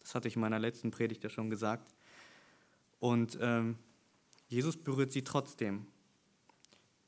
[0.00, 1.94] Das hatte ich in meiner letzten Predigt ja schon gesagt.
[2.98, 3.78] Und ähm,
[4.48, 5.86] Jesus berührt sie trotzdem.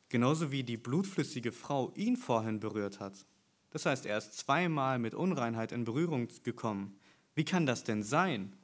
[0.08, 3.26] Genauso wie die blutflüssige Frau ihn vorhin berührt hat.
[3.70, 6.98] Das heißt, er ist zweimal mit Unreinheit in Berührung gekommen.
[7.34, 8.56] Wie kann das denn sein?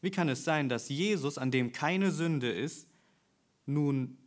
[0.00, 2.88] Wie kann es sein, dass Jesus, an dem keine Sünde ist,
[3.66, 4.18] nun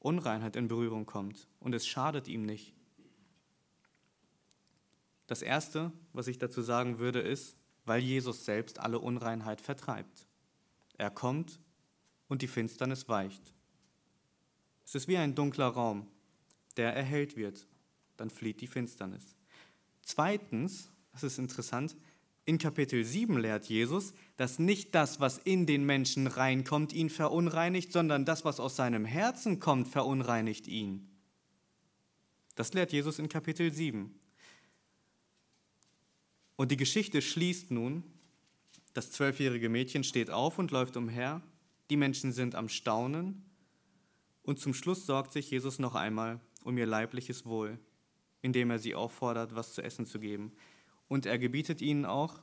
[0.00, 2.74] Unreinheit in Berührung kommt und es schadet ihm nicht?
[5.26, 10.26] Das Erste, was ich dazu sagen würde, ist, weil Jesus selbst alle Unreinheit vertreibt.
[10.96, 11.60] Er kommt
[12.28, 13.54] und die Finsternis weicht.
[14.84, 16.06] Es ist wie ein dunkler Raum,
[16.76, 17.66] der erhellt wird,
[18.16, 19.37] dann flieht die Finsternis.
[20.08, 21.94] Zweitens, das ist interessant,
[22.46, 27.92] in Kapitel 7 lehrt Jesus, dass nicht das, was in den Menschen reinkommt, ihn verunreinigt,
[27.92, 31.06] sondern das, was aus seinem Herzen kommt, verunreinigt ihn.
[32.54, 34.18] Das lehrt Jesus in Kapitel 7.
[36.56, 38.02] Und die Geschichte schließt nun
[38.94, 41.42] das zwölfjährige Mädchen steht auf und läuft umher.
[41.90, 43.44] Die Menschen sind am Staunen.
[44.42, 47.78] Und zum Schluss sorgt sich Jesus noch einmal um ihr leibliches Wohl,
[48.42, 50.52] indem er sie auffordert, was zu essen zu geben.
[51.08, 52.40] Und er gebietet ihnen auch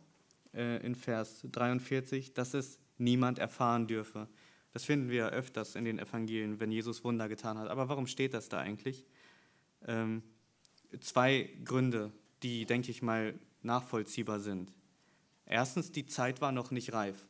[0.54, 4.28] äh, in Vers 43, dass es niemand erfahren dürfe.
[4.74, 7.70] Das finden wir öfters in den Evangelien, wenn Jesus Wunder getan hat.
[7.70, 9.06] Aber warum steht das da eigentlich?
[9.88, 10.24] Ähm,
[11.00, 12.12] zwei Gründe,
[12.44, 14.74] die, denke ich mal, nachvollziehbar sind.
[15.46, 17.28] Erstens, die Zeit war noch nicht reif.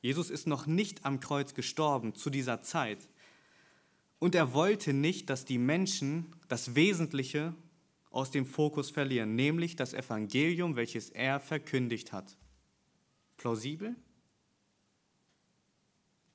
[0.00, 3.08] Jesus ist noch nicht am Kreuz gestorben zu dieser Zeit.
[4.20, 7.54] Und er wollte nicht, dass die Menschen das Wesentliche
[8.10, 12.36] aus dem Fokus verlieren, nämlich das Evangelium, welches er verkündigt hat.
[13.38, 13.96] Plausibel?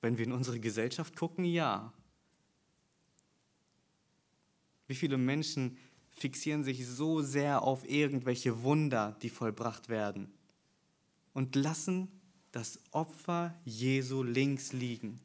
[0.02, 1.93] Wenn wir in unsere Gesellschaft gucken, ja.
[4.88, 5.78] Wie viele Menschen
[6.10, 10.32] fixieren sich so sehr auf irgendwelche Wunder, die vollbracht werden
[11.34, 12.08] und lassen
[12.52, 15.19] das Opfer Jesu links liegen.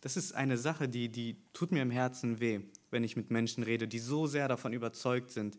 [0.00, 3.64] Das ist eine Sache, die, die tut mir im Herzen weh, wenn ich mit Menschen
[3.64, 5.58] rede, die so sehr davon überzeugt sind,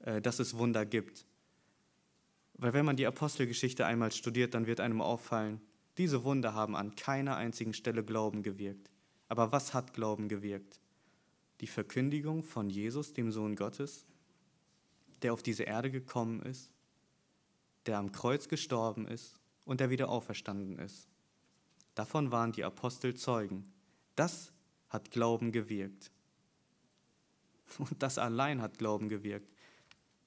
[0.00, 1.26] äh, dass es Wunder gibt.
[2.54, 5.60] Weil wenn man die Apostelgeschichte einmal studiert, dann wird einem auffallen,
[5.98, 8.90] diese Wunder haben an keiner einzigen Stelle Glauben gewirkt.
[9.28, 10.80] Aber was hat Glauben gewirkt?
[11.60, 14.06] die Verkündigung von Jesus, dem Sohn Gottes,
[15.22, 16.70] der auf diese Erde gekommen ist,
[17.86, 21.08] der am Kreuz gestorben ist und der wieder auferstanden ist.
[22.00, 23.70] Davon waren die Apostel Zeugen.
[24.16, 24.54] Das
[24.88, 26.10] hat Glauben gewirkt.
[27.78, 29.52] Und das allein hat Glauben gewirkt.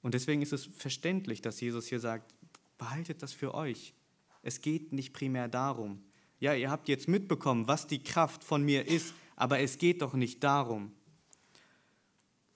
[0.04, 2.32] Und deswegen ist es verständlich, dass Jesus hier sagt,
[2.78, 3.96] behaltet das für euch.
[4.44, 6.04] Es geht nicht primär darum.
[6.40, 10.14] Ja, ihr habt jetzt mitbekommen, was die Kraft von mir ist, aber es geht doch
[10.14, 10.92] nicht darum.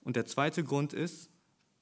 [0.02, 1.28] Und der zweite Grund ist,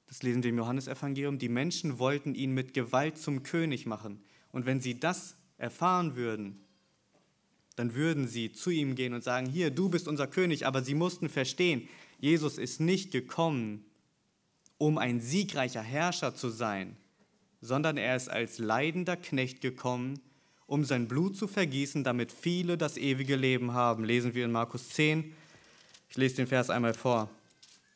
[0.07, 4.23] das lesen wir im Johannesevangelium, die Menschen wollten ihn mit Gewalt zum König machen.
[4.51, 6.63] Und wenn sie das erfahren würden,
[7.77, 10.95] dann würden sie zu ihm gehen und sagen, hier, du bist unser König, aber sie
[10.95, 11.87] mussten verstehen,
[12.19, 13.85] Jesus ist nicht gekommen,
[14.79, 16.97] um ein siegreicher Herrscher zu sein,
[17.61, 20.19] sondern er ist als leidender Knecht gekommen,
[20.65, 24.03] um sein Blut zu vergießen, damit viele das ewige Leben haben.
[24.03, 25.33] Lesen wir in Markus 10.
[26.09, 27.29] Ich lese den Vers einmal vor.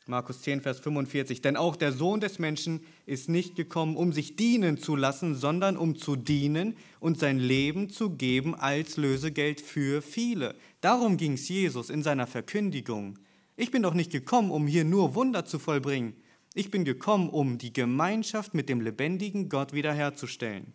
[0.06, 1.42] Markus 10, Vers 45.
[1.42, 5.76] Denn auch der Sohn des Menschen ist nicht gekommen, um sich dienen zu lassen, sondern
[5.76, 10.56] um zu dienen und sein Leben zu geben als Lösegeld für viele.
[10.80, 13.18] Darum ging es Jesus in seiner Verkündigung.
[13.56, 16.14] Ich bin doch nicht gekommen, um hier nur Wunder zu vollbringen.
[16.54, 20.74] Ich bin gekommen, um die Gemeinschaft mit dem lebendigen Gott wiederherzustellen.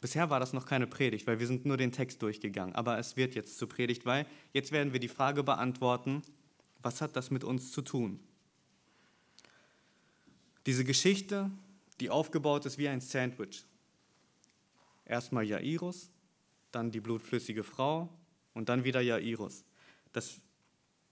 [0.00, 2.74] Bisher war das noch keine Predigt, weil wir sind nur den Text durchgegangen.
[2.74, 6.22] Aber es wird jetzt zur Predigt, weil jetzt werden wir die Frage beantworten,
[6.82, 8.20] was hat das mit uns zu tun?
[10.66, 11.50] Diese Geschichte,
[11.98, 13.64] die aufgebaut ist wie ein Sandwich.
[15.04, 16.10] Erstmal Jairus,
[16.70, 18.08] dann die blutflüssige Frau
[18.54, 19.64] und dann wieder Jairus.
[20.12, 20.40] Das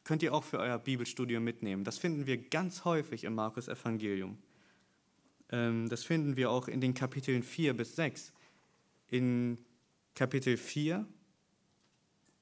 [0.05, 1.83] könnt ihr auch für euer Bibelstudium mitnehmen.
[1.83, 4.39] Das finden wir ganz häufig im Markus Evangelium.
[5.51, 8.33] Ähm, das finden wir auch in den Kapiteln 4 bis 6
[9.09, 9.59] in
[10.15, 11.07] Kapitel 4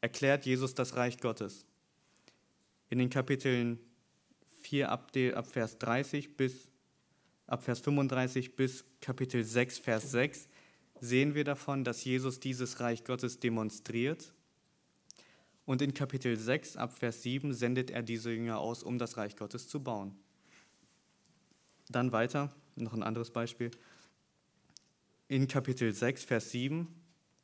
[0.00, 1.66] erklärt Jesus das Reich Gottes.
[2.90, 3.79] In den Kapiteln
[4.62, 6.68] 4 ab, ab Vers 30 bis
[7.46, 10.48] ab Vers 35 bis Kapitel 6 Vers 6
[11.00, 14.33] sehen wir davon, dass Jesus dieses Reich Gottes demonstriert.
[15.66, 19.37] Und in Kapitel 6 ab Vers 7 sendet er diese Jünger aus, um das Reich
[19.37, 20.16] Gottes zu bauen.
[21.88, 23.70] Dann weiter noch ein anderes Beispiel.
[25.29, 26.87] In Kapitel 6, Vers 7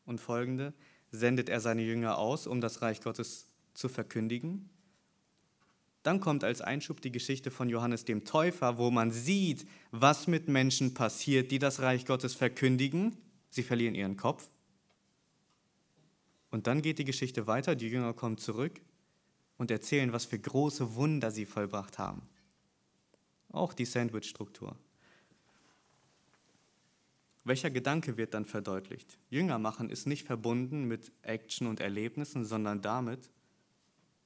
[0.05, 0.75] und folgende
[1.11, 4.69] sendet er seine Jünger aus, um das Reich Gottes zu verkündigen.
[6.03, 10.49] Dann kommt als Einschub die Geschichte von Johannes dem Täufer, wo man sieht, was mit
[10.49, 13.17] Menschen passiert, die das Reich Gottes verkündigen.
[13.51, 14.49] Sie verlieren ihren Kopf.
[16.51, 18.81] Und dann geht die Geschichte weiter, die Jünger kommen zurück
[19.57, 22.23] und erzählen, was für große Wunder sie vollbracht haben.
[23.51, 24.77] Auch die Sandwich-Struktur.
[27.45, 29.19] Welcher Gedanke wird dann verdeutlicht?
[29.31, 33.31] Jünger machen ist nicht verbunden mit Action und Erlebnissen, sondern damit,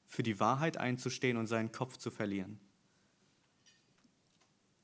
[0.06, 2.58] für die Wahrheit einzustehen und seinen Kopf zu verlieren.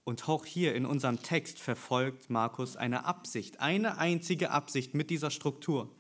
[0.04, 5.30] Und auch hier in unserem Text verfolgt Markus eine Absicht, eine einzige Absicht mit dieser
[5.30, 5.94] Struktur.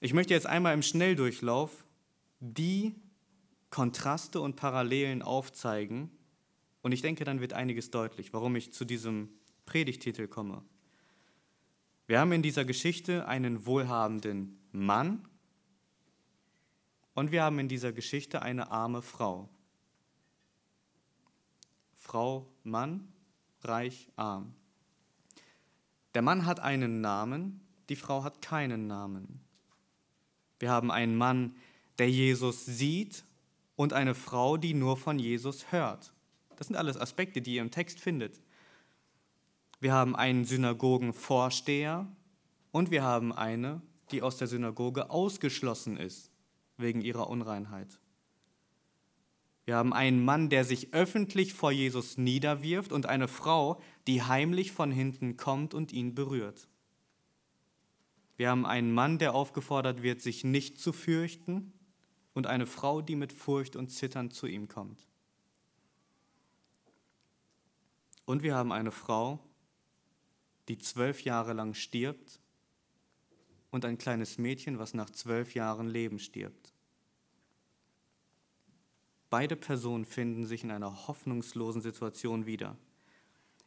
[0.00, 1.84] Ich möchte jetzt einmal im Schnelldurchlauf
[2.40, 2.94] die
[3.70, 6.10] Kontraste und Parallelen aufzeigen.
[6.82, 9.30] Und ich denke, dann wird einiges deutlich, warum ich zu diesem
[9.66, 10.62] Predigtitel komme.
[12.06, 15.26] Wir haben in dieser Geschichte einen wohlhabenden Mann
[17.14, 19.48] und wir haben in dieser Geschichte eine arme Frau.
[21.94, 23.12] Frau, Mann,
[23.62, 24.54] reich, arm.
[26.12, 29.40] Der Mann hat einen Namen, die Frau hat keinen Namen.
[30.58, 31.56] Wir haben einen Mann,
[31.98, 33.24] der Jesus sieht
[33.76, 36.12] und eine Frau, die nur von Jesus hört.
[36.56, 38.40] Das sind alles Aspekte, die ihr im Text findet.
[39.84, 42.10] Wir haben einen Synagogenvorsteher
[42.72, 46.30] und wir haben eine, die aus der Synagoge ausgeschlossen ist
[46.78, 48.00] wegen ihrer Unreinheit.
[49.66, 54.72] Wir haben einen Mann, der sich öffentlich vor Jesus niederwirft und eine Frau, die heimlich
[54.72, 56.66] von hinten kommt und ihn berührt.
[58.38, 61.74] Wir haben einen Mann, der aufgefordert wird, sich nicht zu fürchten
[62.32, 65.06] und eine Frau, die mit Furcht und Zittern zu ihm kommt.
[68.24, 69.40] Und wir haben eine Frau,
[70.68, 72.40] die zwölf Jahre lang stirbt
[73.70, 76.72] und ein kleines Mädchen, was nach zwölf Jahren Leben stirbt.
[79.30, 82.76] Beide Personen finden sich in einer hoffnungslosen Situation wieder.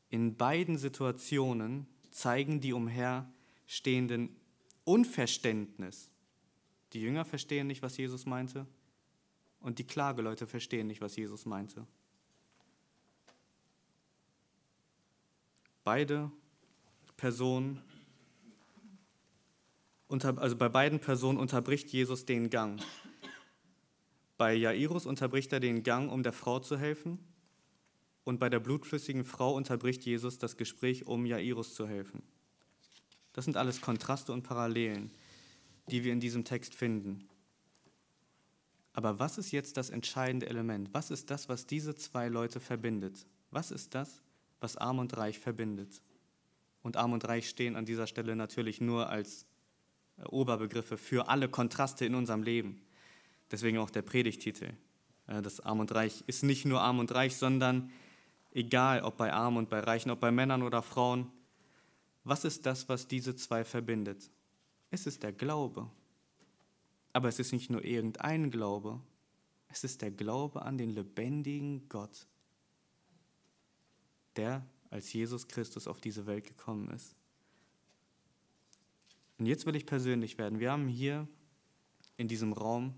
[0.10, 4.36] In beiden Situationen zeigen die umherstehenden
[4.86, 6.10] Unverständnis.
[6.94, 8.66] Die Jünger verstehen nicht, was Jesus meinte,
[9.60, 11.86] und die Klageleute verstehen nicht, was Jesus meinte.
[15.84, 16.32] Beide
[17.18, 17.82] Personen,
[20.08, 22.82] also bei beiden Personen unterbricht Jesus den Gang.
[24.38, 27.20] Bei Jairus unterbricht er den Gang, um der Frau zu helfen.
[28.24, 32.22] Und bei der blutflüssigen Frau unterbricht Jesus das Gespräch, um Jairus zu helfen.
[33.34, 35.12] Das sind alles Kontraste und Parallelen,
[35.90, 37.28] die wir in diesem Text finden.
[38.94, 40.94] Aber was ist jetzt das entscheidende Element?
[40.94, 43.26] Was ist das, was diese zwei Leute verbindet?
[43.52, 44.22] Was ist das,
[44.60, 46.02] was arm und reich verbindet?
[46.88, 49.46] Und arm und reich stehen an dieser Stelle natürlich nur als
[50.20, 52.82] äh, Oberbegriffe für alle Kontraste in unserem Leben.
[53.52, 54.70] Deswegen auch der Predigtitel.
[55.28, 57.92] Äh, das Arm und Reich ist nicht nur arm und reich, sondern
[58.54, 61.30] egal ob bei Armen und bei Reichen, ob bei Männern oder Frauen,
[62.24, 64.32] was ist das, was diese zwei verbindet?
[64.90, 65.92] Es ist der Glaube.
[67.12, 69.02] Aber es ist nicht nur irgendein Glaube,
[69.68, 72.28] es ist der Glaube an den lebendigen Gott,
[74.38, 74.66] der
[74.98, 77.16] als Jesus Christus auf diese Welt gekommen ist.
[79.38, 80.60] Und jetzt will ich persönlich werden.
[80.60, 81.28] Wir haben hier
[82.18, 82.96] in diesem Raum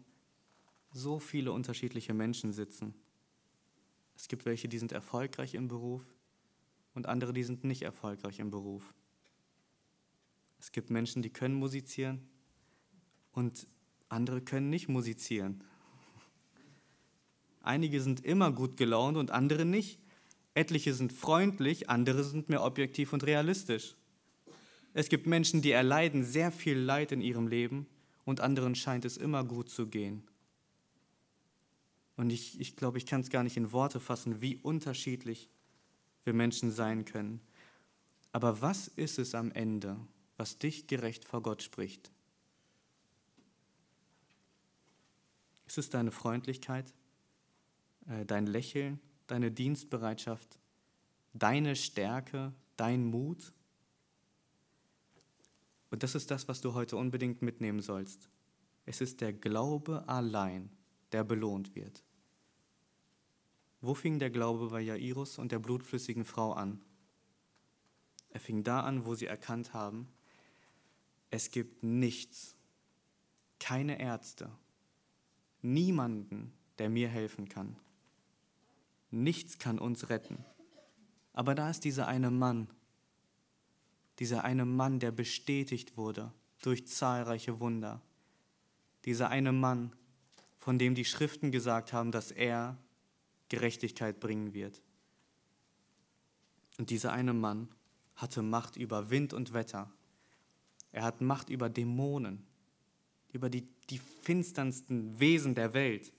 [0.93, 2.93] so viele unterschiedliche Menschen sitzen.
[4.15, 6.01] Es gibt welche, die sind erfolgreich im Beruf
[6.93, 8.95] und andere, die sind nicht erfolgreich im Beruf.
[10.57, 12.29] Es gibt Menschen, die können musizieren
[13.33, 13.67] und
[14.07, 15.65] andere können nicht musizieren.
[17.59, 19.99] Einige sind immer gut gelaunt und andere nicht.
[20.59, 23.95] Etliche sind freundlich, andere sind mehr objektiv und realistisch.
[24.93, 27.87] Es gibt Menschen, die erleiden sehr viel Leid in ihrem Leben
[28.25, 30.23] und anderen scheint es immer gut zu gehen.
[32.17, 35.49] Und ich, ich glaube, ich kann es gar nicht in Worte fassen, wie unterschiedlich
[36.25, 37.39] wir Menschen sein können.
[38.33, 39.95] Aber was ist es am Ende,
[40.35, 42.11] was dich gerecht vor Gott spricht?
[45.65, 46.93] Ist es deine Freundlichkeit,
[48.09, 48.99] äh, dein Lächeln,
[49.31, 50.59] deine Dienstbereitschaft,
[51.33, 53.53] deine Stärke, dein Mut?
[55.91, 58.29] Und das ist das, was du heute unbedingt mitnehmen sollst.
[58.85, 60.71] Es ist der Glaube allein,
[61.11, 62.03] der belohnt wird.
[63.81, 66.81] Wo fing der Glaube bei Jairus und der blutflüssigen Frau an?
[68.29, 70.07] Er fing da an, wo sie erkannt haben,
[71.31, 72.55] es gibt nichts,
[73.59, 74.51] keine Ärzte,
[75.61, 77.75] niemanden, der mir helfen kann.
[79.11, 80.45] Nichts kann uns retten,
[81.33, 82.67] Aber da ist dieser eine Mann,
[84.19, 88.01] dieser eine Mann, der bestätigt wurde durch zahlreiche Wunder.
[89.05, 89.93] Dieser eine Mann,
[90.57, 92.77] von dem die Schriften gesagt haben, dass er
[93.47, 94.81] Gerechtigkeit bringen wird.
[96.77, 97.69] Und dieser eine Mann
[98.15, 99.91] hatte Macht über Wind und Wetter.
[100.91, 102.45] Er hat Macht über Dämonen,
[103.31, 106.11] über die, die finsternsten Wesen der Welt.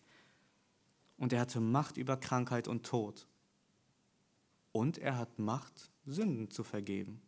[1.21, 3.27] Und er hatte Macht über Krankheit und Tod.
[4.73, 7.21] Und er hat Macht, Sünden zu vergeben.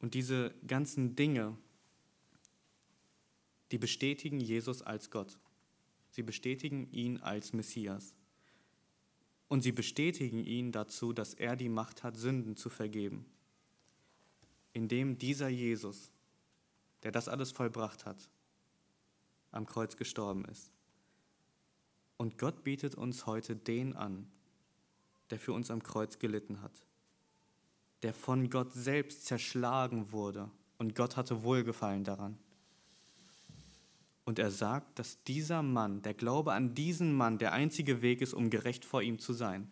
[0.00, 1.56] Und diese ganzen Dinge,
[3.70, 5.38] die bestätigen Jesus als Gott.
[6.10, 8.16] Sie bestätigen ihn als Messias.
[9.46, 13.24] Und sie bestätigen ihn dazu, dass er die Macht hat, Sünden zu vergeben.
[14.72, 16.10] Indem dieser Jesus,
[17.04, 18.28] der das alles vollbracht hat,
[19.52, 20.72] am Kreuz gestorben ist.
[22.16, 24.30] Und Gott bietet uns heute den an,
[25.30, 26.86] der für uns am Kreuz gelitten hat
[28.02, 30.50] der von Gott selbst zerschlagen wurde.
[30.78, 32.38] Und Gott hatte Wohlgefallen daran.
[34.24, 38.32] Und er sagt, dass dieser Mann, der Glaube an diesen Mann, der einzige Weg ist,
[38.32, 39.70] um gerecht vor ihm zu sein.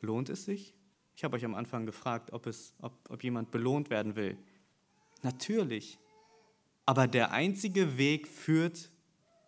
[0.00, 0.74] Lohnt es sich?
[1.16, 4.36] Ich habe euch am Anfang gefragt, ob, es, ob, ob jemand belohnt werden will.
[5.22, 5.98] Natürlich.
[6.86, 8.90] Aber der einzige Weg führt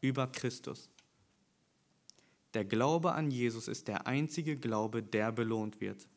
[0.01, 0.91] über Christus.
[2.55, 6.09] Der Glaube an Jesus ist der einzige Glaube, der belohnt wird.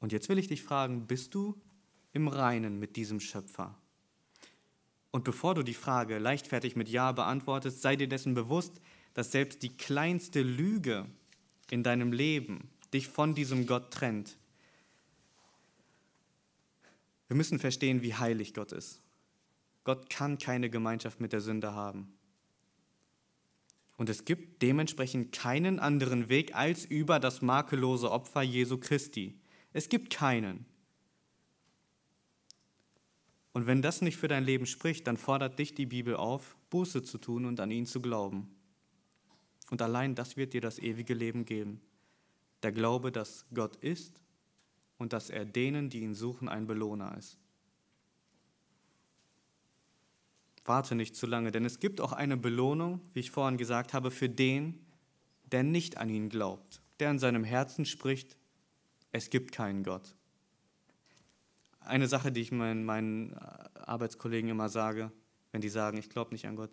[0.00, 1.58] Und jetzt will ich dich fragen, bist du
[2.12, 3.78] im Reinen mit diesem Schöpfer?
[5.10, 8.80] Und bevor du die Frage leichtfertig mit Ja beantwortest, sei dir dessen bewusst,
[9.14, 11.06] dass selbst die kleinste Lüge
[11.70, 14.36] in deinem Leben dich von diesem Gott trennt.
[17.28, 19.00] Wir müssen verstehen, wie heilig Gott ist.
[19.84, 22.12] Gott kann keine Gemeinschaft mit der Sünde haben.
[24.04, 29.40] Und es gibt dementsprechend keinen anderen Weg als über das makellose Opfer Jesu Christi.
[29.72, 30.66] Es gibt keinen.
[33.54, 37.02] Und wenn das nicht für dein Leben spricht, dann fordert dich die Bibel auf, Buße
[37.02, 38.54] zu tun und an ihn zu glauben.
[39.70, 41.80] Und allein das wird dir das ewige Leben geben.
[42.62, 44.20] Der Glaube, dass Gott ist
[44.98, 47.38] und dass er denen, die ihn suchen, ein Belohner ist.
[50.64, 54.10] Warte nicht zu lange, denn es gibt auch eine Belohnung, wie ich vorhin gesagt habe,
[54.10, 54.84] für den,
[55.52, 58.38] der nicht an ihn glaubt, der in seinem Herzen spricht,
[59.12, 60.14] es gibt keinen Gott.
[61.80, 63.34] Eine Sache, die ich meinen, meinen
[63.74, 65.12] Arbeitskollegen immer sage,
[65.52, 66.70] wenn die sagen, ich glaube nicht an Gott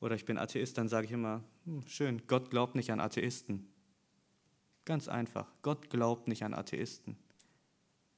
[0.00, 3.68] oder ich bin Atheist, dann sage ich immer, hm, schön, Gott glaubt nicht an Atheisten.
[4.84, 7.18] Ganz einfach, Gott glaubt nicht an Atheisten.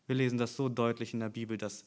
[0.06, 1.84] Wir lesen das so deutlich in der Bibel, dass,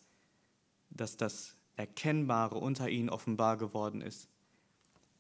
[0.90, 4.30] dass das Erkennbare unter ihnen offenbar geworden ist.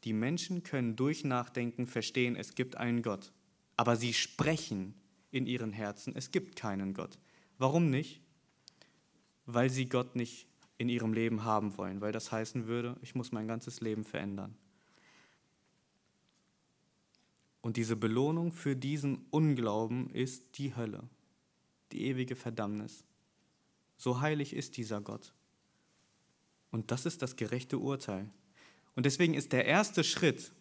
[0.03, 3.31] Die Menschen können durch Nachdenken verstehen, es gibt einen Gott,
[3.77, 4.93] aber sie sprechen
[5.31, 7.17] in ihren Herzen, es gibt keinen Gott.
[7.57, 8.21] Warum nicht?
[9.45, 10.47] Weil sie Gott nicht
[10.77, 14.55] in ihrem Leben haben wollen, weil das heißen würde, ich muss mein ganzes Leben verändern.
[17.61, 21.01] Und diese Belohnung für diesen Unglauben ist die Hölle,
[21.93, 23.05] die ewige Verdammnis.
[23.95, 25.33] So heilig ist dieser Gott.
[26.73, 28.29] Und das ist das gerechte Urteil.
[28.95, 30.51] Und deswegen ist der erste Schritt,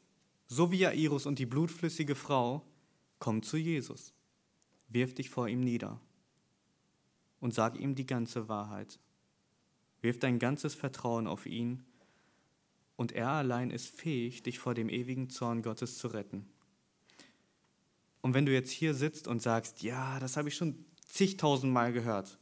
[0.47, 2.65] so wie Jairus und die blutflüssige Frau,
[3.19, 4.15] komm zu Jesus
[4.93, 6.01] wirf dich vor ihm nieder
[7.41, 8.99] und sag ihm die ganze Wahrheit.
[10.01, 11.85] Wirf dein ganzes Vertrauen auf ihn
[12.97, 16.47] und er allein ist fähig, dich vor dem ewigen Zorn Gottes zu retten.
[18.21, 22.39] Und wenn du jetzt hier sitzt und sagst, ja, das habe ich schon zigtausendmal gehört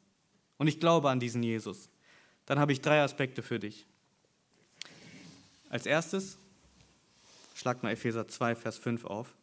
[0.58, 1.89] und ich glaube an diesen Jesus,
[2.50, 3.86] dann habe ich drei Aspekte für dich.
[5.68, 6.36] Als erstes,
[7.54, 9.36] schlag mal Epheser 2, Vers 5 auf.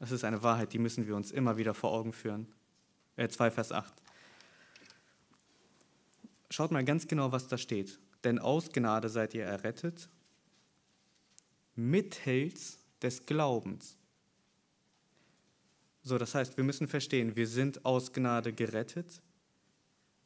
[0.00, 2.52] Das ist eine Wahrheit, die müssen wir uns immer wieder vor Augen führen.
[3.14, 3.94] Äh, 2 Vers 8.
[6.50, 8.00] Schaut mal ganz genau, was da steht.
[8.24, 10.08] Denn aus Gnade seid ihr errettet,
[11.76, 13.96] mithilfs des Glaubens.
[16.02, 19.22] So, das heißt, wir müssen verstehen, wir sind aus Gnade gerettet,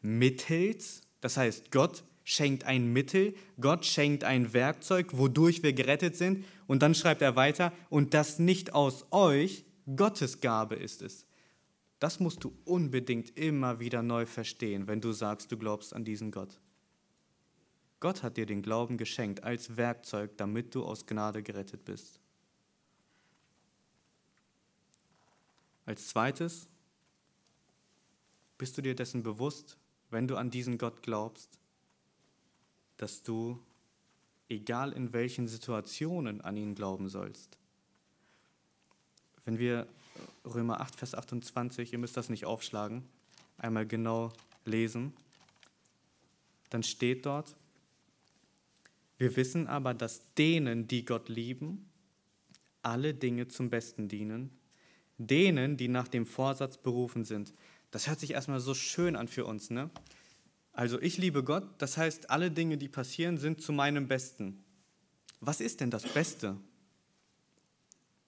[0.01, 6.45] mithilfs, das heißt, Gott schenkt ein Mittel, Gott schenkt ein Werkzeug, wodurch wir gerettet sind.
[6.67, 9.65] Und dann schreibt er weiter, und das nicht aus euch,
[9.97, 11.25] Gottes Gabe ist es.
[11.99, 16.31] Das musst du unbedingt immer wieder neu verstehen, wenn du sagst, du glaubst an diesen
[16.31, 16.61] Gott.
[17.99, 22.21] Gott hat dir den Glauben geschenkt als Werkzeug, damit du aus Gnade gerettet bist.
[25.87, 26.69] Als zweites,
[28.59, 29.78] bist du dir dessen bewusst,
[30.11, 31.59] wenn du an diesen Gott glaubst,
[32.97, 33.59] dass du,
[34.49, 37.59] egal in welchen Situationen, an ihn glauben sollst.
[39.45, 39.87] Wenn wir
[40.45, 43.05] Römer 8, Vers 28, ihr müsst das nicht aufschlagen,
[43.57, 44.33] einmal genau
[44.65, 45.13] lesen,
[46.71, 47.57] dann steht dort,
[49.19, 51.89] wir wissen aber, dass denen, die Gott lieben,
[52.83, 54.51] alle Dinge zum Besten dienen,
[55.19, 57.53] denen, die nach dem Vorsatz berufen sind.
[57.91, 59.91] Das hört sich erstmal so schön an für uns, ne?
[60.73, 64.65] Also ich liebe Gott, das heißt, alle Dinge, die passieren, sind zu meinem Besten.
[65.41, 66.57] Was ist denn das Beste?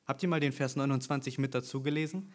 [0.06, 2.32] Habt ihr mal den Vers 29 mit dazu gelesen?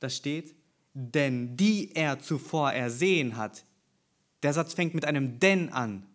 [0.00, 0.54] Da steht,
[0.92, 3.64] denn die er zuvor ersehen hat.
[4.42, 6.06] Der Satz fängt mit einem denn an.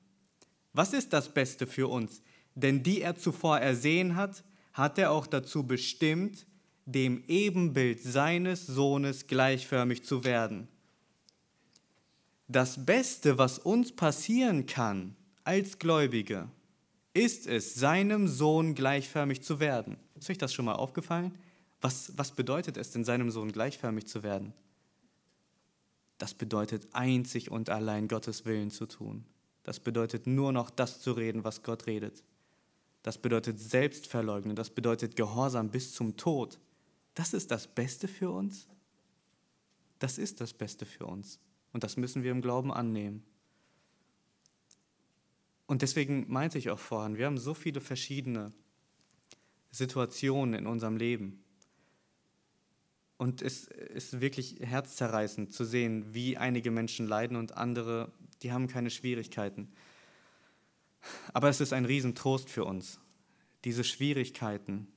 [0.73, 2.21] Was ist das Beste für uns?
[2.53, 4.43] Denn die er zuvor ersehen hat,
[4.73, 6.45] hat er auch dazu bestimmt,
[6.85, 10.67] dem Ebenbild seines Sohnes gleichförmig zu werden.
[12.47, 16.49] Das Beste, was uns passieren kann als Gläubige,
[17.13, 19.97] ist es, seinem Sohn gleichförmig zu werden.
[20.15, 21.37] Ist euch das schon mal aufgefallen?
[21.81, 24.53] Was, was bedeutet es denn, seinem Sohn gleichförmig zu werden?
[26.17, 29.25] Das bedeutet einzig und allein Gottes Willen zu tun.
[29.63, 32.23] Das bedeutet nur noch das zu reden, was Gott redet.
[33.01, 36.59] Das bedeutet Selbstverleugnen, das bedeutet Gehorsam bis zum Tod.
[37.15, 38.67] Das ist das Beste für uns?
[39.99, 41.39] Das ist das Beste für uns.
[41.73, 43.23] Und das müssen wir im Glauben annehmen.
[45.65, 48.53] Und deswegen meinte ich auch vorhin, wir haben so viele verschiedene
[49.71, 51.43] Situationen in unserem Leben.
[53.17, 58.11] Und es ist wirklich herzzerreißend zu sehen, wie einige Menschen leiden und andere,
[58.41, 59.71] die haben keine Schwierigkeiten.
[61.33, 62.99] Aber es ist ein Riesentrost für uns.
[63.63, 64.87] Diese Schwierigkeiten,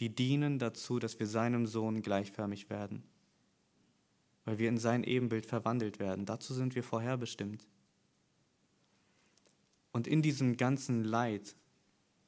[0.00, 3.02] die dienen dazu, dass wir seinem Sohn gleichförmig werden,
[4.44, 6.26] weil wir in sein Ebenbild verwandelt werden.
[6.26, 7.66] Dazu sind wir vorherbestimmt.
[9.92, 11.56] Und in diesem ganzen Leid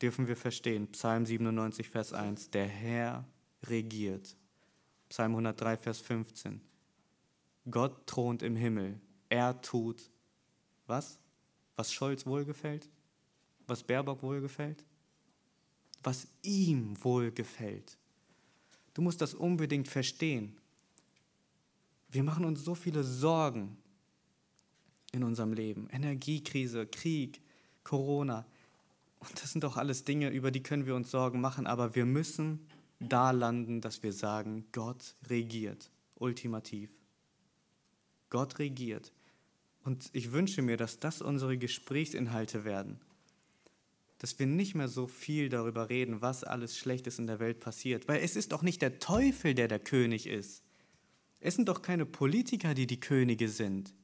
[0.01, 3.27] dürfen wir verstehen, Psalm 97, Vers 1, der Herr
[3.65, 4.37] regiert.
[5.09, 6.61] Psalm 103, Vers 15.
[7.71, 9.01] Gott thront im Himmel.
[9.29, 10.11] Er tut
[10.87, 11.19] was?
[11.77, 12.89] Was Scholz wohlgefällt?
[13.67, 14.85] Was Baerbock wohlgefällt?
[16.03, 17.97] Was ihm wohlgefällt.
[18.95, 20.57] Du musst das unbedingt verstehen.
[22.11, 23.77] Wir machen uns so viele Sorgen
[25.13, 25.89] in unserem Leben.
[25.91, 27.41] Energiekrise, Krieg,
[27.85, 28.47] Corona.
[29.21, 32.07] Und das sind doch alles Dinge, über die können wir uns Sorgen machen, aber wir
[32.07, 32.67] müssen
[33.01, 36.91] da landen, dass wir sagen, Gott regiert, ultimativ.
[38.31, 39.13] Gott regiert.
[39.85, 43.01] Und ich wünsche mir, dass das unsere Gesprächsinhalte werden.
[44.19, 48.09] Dass wir nicht mehr so viel darüber reden, was alles Schlechtes in der Welt passiert.
[48.09, 50.63] Weil es ist doch nicht der Teufel, der der König ist.
[51.41, 53.95] Es sind doch keine Politiker, die die Könige sind.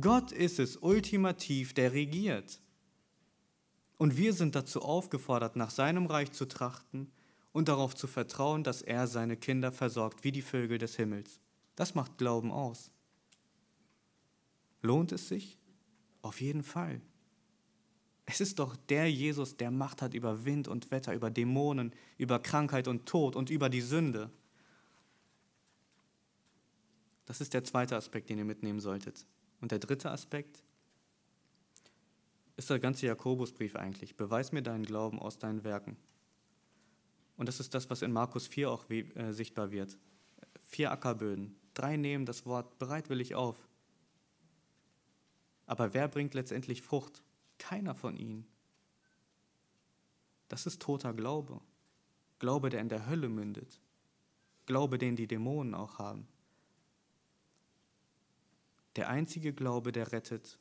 [0.00, 2.60] Gott ist es ultimativ, der regiert.
[3.98, 7.10] Und wir sind dazu aufgefordert, nach seinem Reich zu trachten
[7.52, 11.40] und darauf zu vertrauen, dass er seine Kinder versorgt wie die Vögel des Himmels.
[11.76, 12.90] Das macht Glauben aus.
[14.82, 15.58] Lohnt es sich?
[16.20, 17.00] Auf jeden Fall.
[18.26, 22.40] Es ist doch der Jesus, der Macht hat über Wind und Wetter, über Dämonen, über
[22.40, 24.30] Krankheit und Tod und über die Sünde.
[27.24, 29.24] Das ist der zweite Aspekt, den ihr mitnehmen solltet.
[29.60, 30.62] Und der dritte Aspekt
[32.56, 34.16] ist der ganze Jakobusbrief eigentlich.
[34.16, 35.96] Beweis mir deinen Glauben aus deinen Werken.
[37.36, 39.98] Und das ist das, was in Markus 4 auch äh, sichtbar wird.
[40.68, 41.54] Vier Ackerböden.
[41.74, 43.56] Drei nehmen das Wort bereitwillig auf.
[45.66, 47.22] Aber wer bringt letztendlich Frucht?
[47.58, 48.46] Keiner von ihnen.
[50.48, 51.60] Das ist toter Glaube.
[52.38, 53.80] Glaube, der in der Hölle mündet.
[54.66, 56.28] Glaube, den die Dämonen auch haben.
[58.96, 60.58] Der einzige Glaube, der rettet,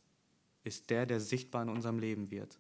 [0.64, 2.60] ist der, der sichtbar in unserem Leben wird.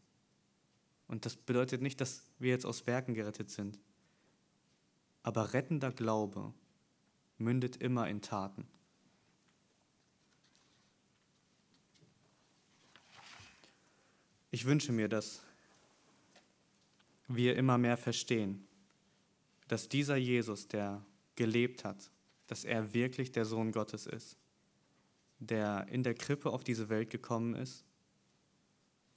[1.07, 3.79] Und das bedeutet nicht, dass wir jetzt aus Werken gerettet sind.
[5.23, 6.53] Aber rettender Glaube
[7.38, 8.67] mündet immer in Taten.
[14.56, 15.43] Ich wünsche mir, dass
[17.28, 18.66] wir immer mehr verstehen,
[19.68, 22.10] dass dieser Jesus, der gelebt hat,
[22.47, 24.38] dass er wirklich der Sohn Gottes ist,
[25.39, 27.84] der in der Krippe auf diese Welt gekommen ist,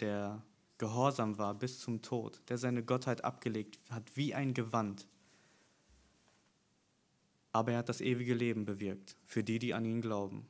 [0.00, 0.42] der
[0.76, 5.06] gehorsam war bis zum Tod, der seine Gottheit abgelegt hat wie ein Gewand
[7.52, 10.46] aber er hat das ewige Leben bewirkt für die, die an ihn glauben.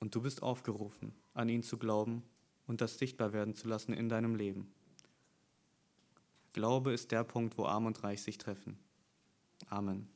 [0.00, 2.22] Und du bist aufgerufen, an ihn zu glauben
[2.66, 4.72] und das sichtbar werden zu lassen in deinem Leben.
[6.52, 8.78] Glaube ist der Punkt, wo Arm und Reich sich treffen.
[9.68, 10.11] Amen.